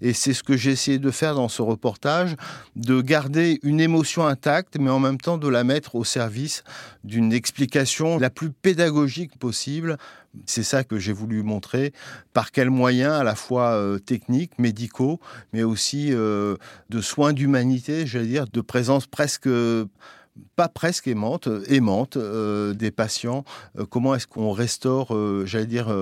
Et 0.00 0.12
c'est 0.12 0.34
ce 0.34 0.42
que 0.42 0.56
j'ai 0.56 0.72
essayé 0.72 0.98
de 0.98 1.10
faire 1.12 1.36
dans 1.36 1.48
ce 1.48 1.62
reportage, 1.62 2.34
de 2.74 3.00
garder 3.00 3.60
une 3.62 3.78
émotion 3.78 4.26
intacte, 4.26 4.76
mais 4.80 4.90
en 4.90 4.98
même 4.98 5.18
temps 5.18 5.38
de 5.38 5.46
la 5.46 5.62
mettre 5.62 5.94
au 5.94 6.02
service 6.02 6.64
d'une 7.04 7.32
explication 7.32 8.18
la 8.18 8.28
plus 8.28 8.50
pédagogique 8.50 9.38
possible. 9.38 9.51
C'est 10.46 10.62
ça 10.62 10.84
que 10.84 10.98
j'ai 10.98 11.12
voulu 11.12 11.42
montrer, 11.42 11.92
par 12.32 12.52
quels 12.52 12.70
moyens 12.70 13.12
à 13.12 13.24
la 13.24 13.34
fois 13.34 13.72
euh, 13.72 13.98
techniques, 13.98 14.58
médicaux, 14.58 15.20
mais 15.52 15.62
aussi 15.62 16.08
euh, 16.12 16.56
de 16.88 17.00
soins 17.00 17.32
d'humanité, 17.32 18.06
j'allais 18.06 18.26
dire, 18.26 18.46
de 18.46 18.60
présence 18.60 19.06
presque 19.06 19.48
pas 20.56 20.68
presque 20.68 21.08
aimante, 21.08 21.48
aimante 21.68 22.16
euh, 22.16 22.72
des 22.72 22.90
patients. 22.90 23.44
comment 23.90 24.14
est-ce 24.14 24.26
qu'on 24.26 24.52
restaure, 24.52 25.14
j'allais 25.46 25.66
dire, 25.66 25.94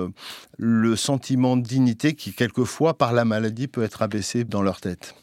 le 0.57 0.95
sentiment 0.95 1.57
de 1.57 1.63
dignité 1.63 2.13
qui, 2.13 2.33
quelquefois, 2.33 2.97
par 2.97 3.11
la 3.11 3.25
maladie, 3.25 3.67
peut 3.67 3.83
être 3.83 4.01
abaissé 4.01 4.45
dans 4.45 4.61
leur 4.61 4.79
tête? 4.79 5.15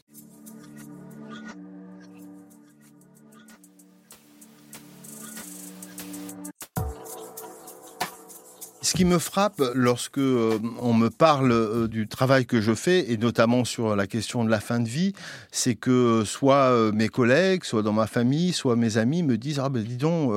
Qui 8.93 9.05
me 9.05 9.19
frappe 9.19 9.61
lorsque 9.75 10.17
euh, 10.17 10.59
on 10.79 10.93
me 10.93 11.09
parle 11.09 11.51
euh, 11.51 11.87
du 11.87 12.07
travail 12.07 12.45
que 12.45 12.61
je 12.61 12.73
fais, 12.73 13.11
et 13.11 13.17
notamment 13.17 13.65
sur 13.65 13.95
la 13.95 14.07
question 14.07 14.43
de 14.43 14.49
la 14.49 14.59
fin 14.59 14.79
de 14.79 14.87
vie, 14.87 15.13
c'est 15.51 15.75
que 15.75 16.23
soit 16.25 16.91
mes 16.93 17.09
collègues, 17.09 17.63
soit 17.63 17.83
dans 17.83 17.93
ma 17.93 18.07
famille, 18.07 18.53
soit 18.53 18.75
mes 18.75 18.97
amis 18.97 19.23
me 19.23 19.37
disent 19.37 19.59
Ah 19.59 19.69
ben 19.69 19.83
dis 19.83 19.97
donc, 19.97 20.33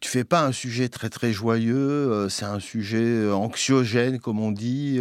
tu 0.00 0.08
fais 0.08 0.24
pas 0.24 0.44
un 0.44 0.52
sujet 0.52 0.88
très 0.88 1.08
très 1.08 1.32
joyeux, 1.32 2.28
c'est 2.28 2.44
un 2.44 2.60
sujet 2.60 3.30
anxiogène, 3.30 4.18
comme 4.18 4.40
on 4.40 4.52
dit. 4.52 5.00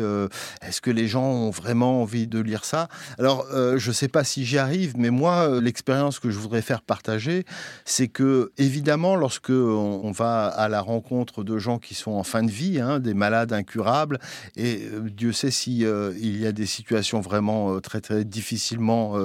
Est-ce 0.61 0.81
que 0.81 0.91
les 0.91 1.07
gens 1.07 1.25
ont 1.25 1.51
vraiment 1.51 2.01
envie 2.01 2.27
de 2.27 2.39
lire 2.39 2.65
ça? 2.65 2.87
Alors, 3.17 3.45
je 3.51 3.91
sais 3.91 4.07
pas 4.07 4.23
si 4.23 4.45
j'y 4.45 4.57
arrive, 4.57 4.95
mais 4.97 5.09
moi, 5.09 5.59
l'expérience 5.61 6.19
que 6.19 6.29
je 6.29 6.37
voudrais 6.37 6.61
faire 6.61 6.81
partager, 6.81 7.45
c'est 7.85 8.07
que, 8.07 8.51
évidemment, 8.57 9.15
lorsque 9.15 9.51
on 9.51 10.11
va 10.11 10.47
à 10.47 10.67
la 10.67 10.81
rencontre 10.81 11.43
de 11.43 11.57
gens 11.57 11.79
qui 11.79 11.95
sont 11.95 12.11
en 12.11 12.23
fin 12.23 12.43
de 12.43 12.51
vie, 12.51 12.58
hein, 12.79 12.99
des 12.99 13.13
malades 13.13 13.53
incurables. 13.53 14.19
Et 14.55 14.87
euh, 14.93 15.09
Dieu 15.09 15.31
sait 15.31 15.51
si 15.51 15.85
euh, 15.85 16.13
il 16.19 16.39
y 16.39 16.45
a 16.45 16.51
des 16.51 16.65
situations 16.65 17.21
vraiment 17.21 17.73
euh, 17.73 17.79
très 17.79 18.01
très 18.01 18.25
difficilement 18.25 19.15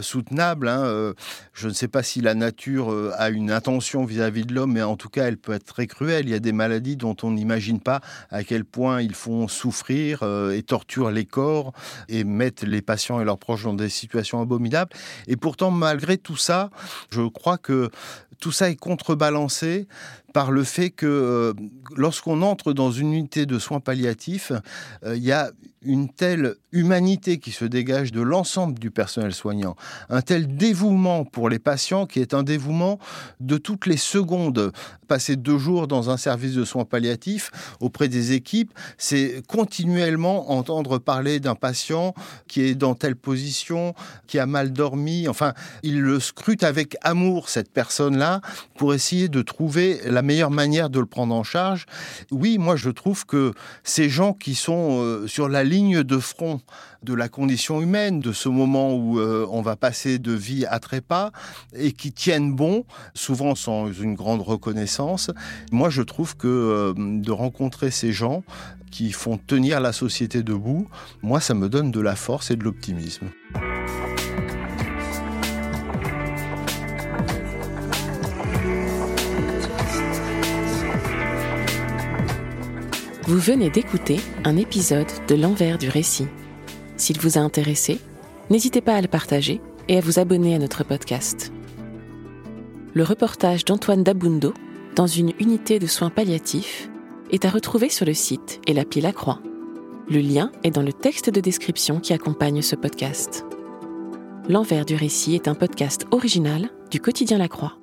soutenables. 0.00 0.68
Hein, 0.68 1.14
je 1.52 1.68
ne 1.68 1.72
sais 1.72 1.88
pas 1.88 2.02
si 2.02 2.20
la 2.20 2.34
nature 2.34 2.94
a 3.16 3.30
une 3.30 3.50
intention 3.50 4.04
vis-à-vis 4.04 4.44
de 4.44 4.54
l'homme, 4.54 4.72
mais 4.72 4.82
en 4.82 4.96
tout 4.96 5.08
cas, 5.08 5.26
elle 5.26 5.36
peut 5.36 5.52
être 5.52 5.64
très 5.64 5.86
cruelle. 5.86 6.26
Il 6.26 6.30
y 6.30 6.34
a 6.34 6.38
des 6.38 6.52
maladies 6.52 6.96
dont 6.96 7.16
on 7.22 7.32
n'imagine 7.32 7.80
pas 7.80 8.00
à 8.30 8.44
quel 8.44 8.64
point 8.64 9.00
ils 9.00 9.14
font 9.14 9.48
souffrir 9.48 10.22
et 10.52 10.62
torturent 10.62 11.10
les 11.10 11.24
corps 11.24 11.72
et 12.08 12.24
mettent 12.24 12.62
les 12.62 12.82
patients 12.82 13.20
et 13.20 13.24
leurs 13.24 13.38
proches 13.38 13.64
dans 13.64 13.74
des 13.74 13.88
situations 13.88 14.40
abominables. 14.40 14.92
Et 15.26 15.36
pourtant, 15.36 15.70
malgré 15.70 16.18
tout 16.18 16.36
ça, 16.36 16.70
je 17.10 17.22
crois 17.28 17.58
que 17.58 17.90
tout 18.40 18.52
ça 18.52 18.70
est 18.70 18.76
contrebalancé 18.76 19.86
par 20.32 20.50
le 20.50 20.64
fait 20.64 20.90
que 20.90 21.06
euh, 21.06 21.52
lorsqu'on 21.96 22.42
entre 22.42 22.72
dans 22.72 22.90
une 22.90 23.12
unité 23.12 23.46
de 23.46 23.58
soins 23.58 23.80
palliatifs, 23.80 24.52
euh, 25.04 25.16
il 25.16 25.22
y 25.22 25.32
a 25.32 25.50
une 25.82 26.10
telle 26.10 26.56
humanité 26.72 27.38
qui 27.38 27.52
se 27.52 27.64
dégage 27.64 28.12
de 28.12 28.20
l'ensemble 28.20 28.78
du 28.78 28.90
personnel 28.90 29.32
soignant, 29.32 29.76
un 30.10 30.20
tel 30.20 30.56
dévouement 30.56 31.24
pour 31.24 31.48
les 31.48 31.58
patients 31.58 32.06
qui 32.06 32.20
est 32.20 32.34
un 32.34 32.42
dévouement 32.42 32.98
de 33.40 33.56
toutes 33.56 33.86
les 33.86 33.96
secondes. 33.96 34.72
Passer 35.08 35.36
deux 35.36 35.58
jours 35.58 35.88
dans 35.88 36.10
un 36.10 36.16
service 36.16 36.54
de 36.54 36.64
soins 36.64 36.84
palliatifs 36.84 37.50
auprès 37.80 38.08
des 38.08 38.32
équipes, 38.32 38.72
c'est 38.98 39.42
continuellement 39.48 40.52
entendre 40.52 40.98
parler 40.98 41.40
d'un 41.40 41.56
patient 41.56 42.14
qui 42.46 42.60
est 42.60 42.74
dans 42.74 42.94
telle 42.94 43.16
position, 43.16 43.94
qui 44.26 44.38
a 44.38 44.46
mal 44.46 44.72
dormi. 44.72 45.28
Enfin, 45.28 45.54
il 45.82 46.00
le 46.00 46.20
scrute 46.20 46.62
avec 46.62 46.96
amour, 47.02 47.48
cette 47.48 47.72
personne-là, 47.72 48.40
pour 48.76 48.94
essayer 48.94 49.28
de 49.28 49.42
trouver 49.42 50.00
la 50.04 50.22
meilleure 50.22 50.50
manière 50.50 50.90
de 50.90 51.00
le 51.00 51.06
prendre 51.06 51.34
en 51.34 51.42
charge. 51.42 51.86
Oui, 52.30 52.58
moi 52.58 52.76
je 52.76 52.90
trouve 52.90 53.26
que 53.26 53.52
ces 53.82 54.08
gens 54.08 54.32
qui 54.32 54.54
sont 54.54 55.00
euh, 55.00 55.26
sur 55.26 55.48
la 55.48 55.64
ligne 55.70 56.02
de 56.02 56.18
front 56.18 56.60
de 57.02 57.14
la 57.14 57.28
condition 57.28 57.80
humaine, 57.80 58.20
de 58.20 58.32
ce 58.32 58.48
moment 58.48 58.94
où 58.94 59.18
euh, 59.18 59.46
on 59.50 59.62
va 59.62 59.76
passer 59.76 60.18
de 60.18 60.32
vie 60.32 60.66
à 60.66 60.78
trépas 60.80 61.30
et 61.74 61.92
qui 61.92 62.12
tiennent 62.12 62.52
bon, 62.54 62.84
souvent 63.14 63.54
sans 63.54 63.90
une 63.92 64.14
grande 64.14 64.42
reconnaissance. 64.42 65.30
Moi, 65.72 65.88
je 65.88 66.02
trouve 66.02 66.36
que 66.36 66.48
euh, 66.48 66.94
de 66.96 67.30
rencontrer 67.30 67.90
ces 67.90 68.12
gens 68.12 68.42
qui 68.90 69.12
font 69.12 69.38
tenir 69.38 69.80
la 69.80 69.92
société 69.92 70.42
debout, 70.42 70.88
moi, 71.22 71.40
ça 71.40 71.54
me 71.54 71.68
donne 71.68 71.90
de 71.90 72.00
la 72.00 72.16
force 72.16 72.50
et 72.50 72.56
de 72.56 72.64
l'optimisme. 72.64 73.30
Vous 83.30 83.38
venez 83.38 83.70
d'écouter 83.70 84.16
un 84.42 84.56
épisode 84.56 85.06
de 85.28 85.36
L'envers 85.36 85.78
du 85.78 85.88
récit. 85.88 86.26
S'il 86.96 87.20
vous 87.20 87.38
a 87.38 87.40
intéressé, 87.40 88.00
n'hésitez 88.50 88.80
pas 88.80 88.96
à 88.96 89.00
le 89.00 89.06
partager 89.06 89.60
et 89.86 89.98
à 89.98 90.00
vous 90.00 90.18
abonner 90.18 90.56
à 90.56 90.58
notre 90.58 90.82
podcast. 90.82 91.52
Le 92.92 93.04
reportage 93.04 93.64
d'Antoine 93.64 94.02
Dabundo, 94.02 94.52
dans 94.96 95.06
une 95.06 95.32
unité 95.38 95.78
de 95.78 95.86
soins 95.86 96.10
palliatifs, 96.10 96.90
est 97.30 97.44
à 97.44 97.50
retrouver 97.50 97.88
sur 97.88 98.04
le 98.04 98.14
site 98.14 98.60
et 98.66 98.72
l'appli 98.72 99.00
La 99.00 99.12
Croix. 99.12 99.38
Le 100.08 100.18
lien 100.18 100.50
est 100.64 100.72
dans 100.72 100.82
le 100.82 100.92
texte 100.92 101.30
de 101.30 101.40
description 101.40 102.00
qui 102.00 102.12
accompagne 102.12 102.62
ce 102.62 102.74
podcast. 102.74 103.44
L'envers 104.48 104.84
du 104.84 104.96
récit 104.96 105.36
est 105.36 105.46
un 105.46 105.54
podcast 105.54 106.04
original 106.10 106.68
du 106.90 106.98
quotidien 106.98 107.38
La 107.38 107.46
Croix. 107.46 107.79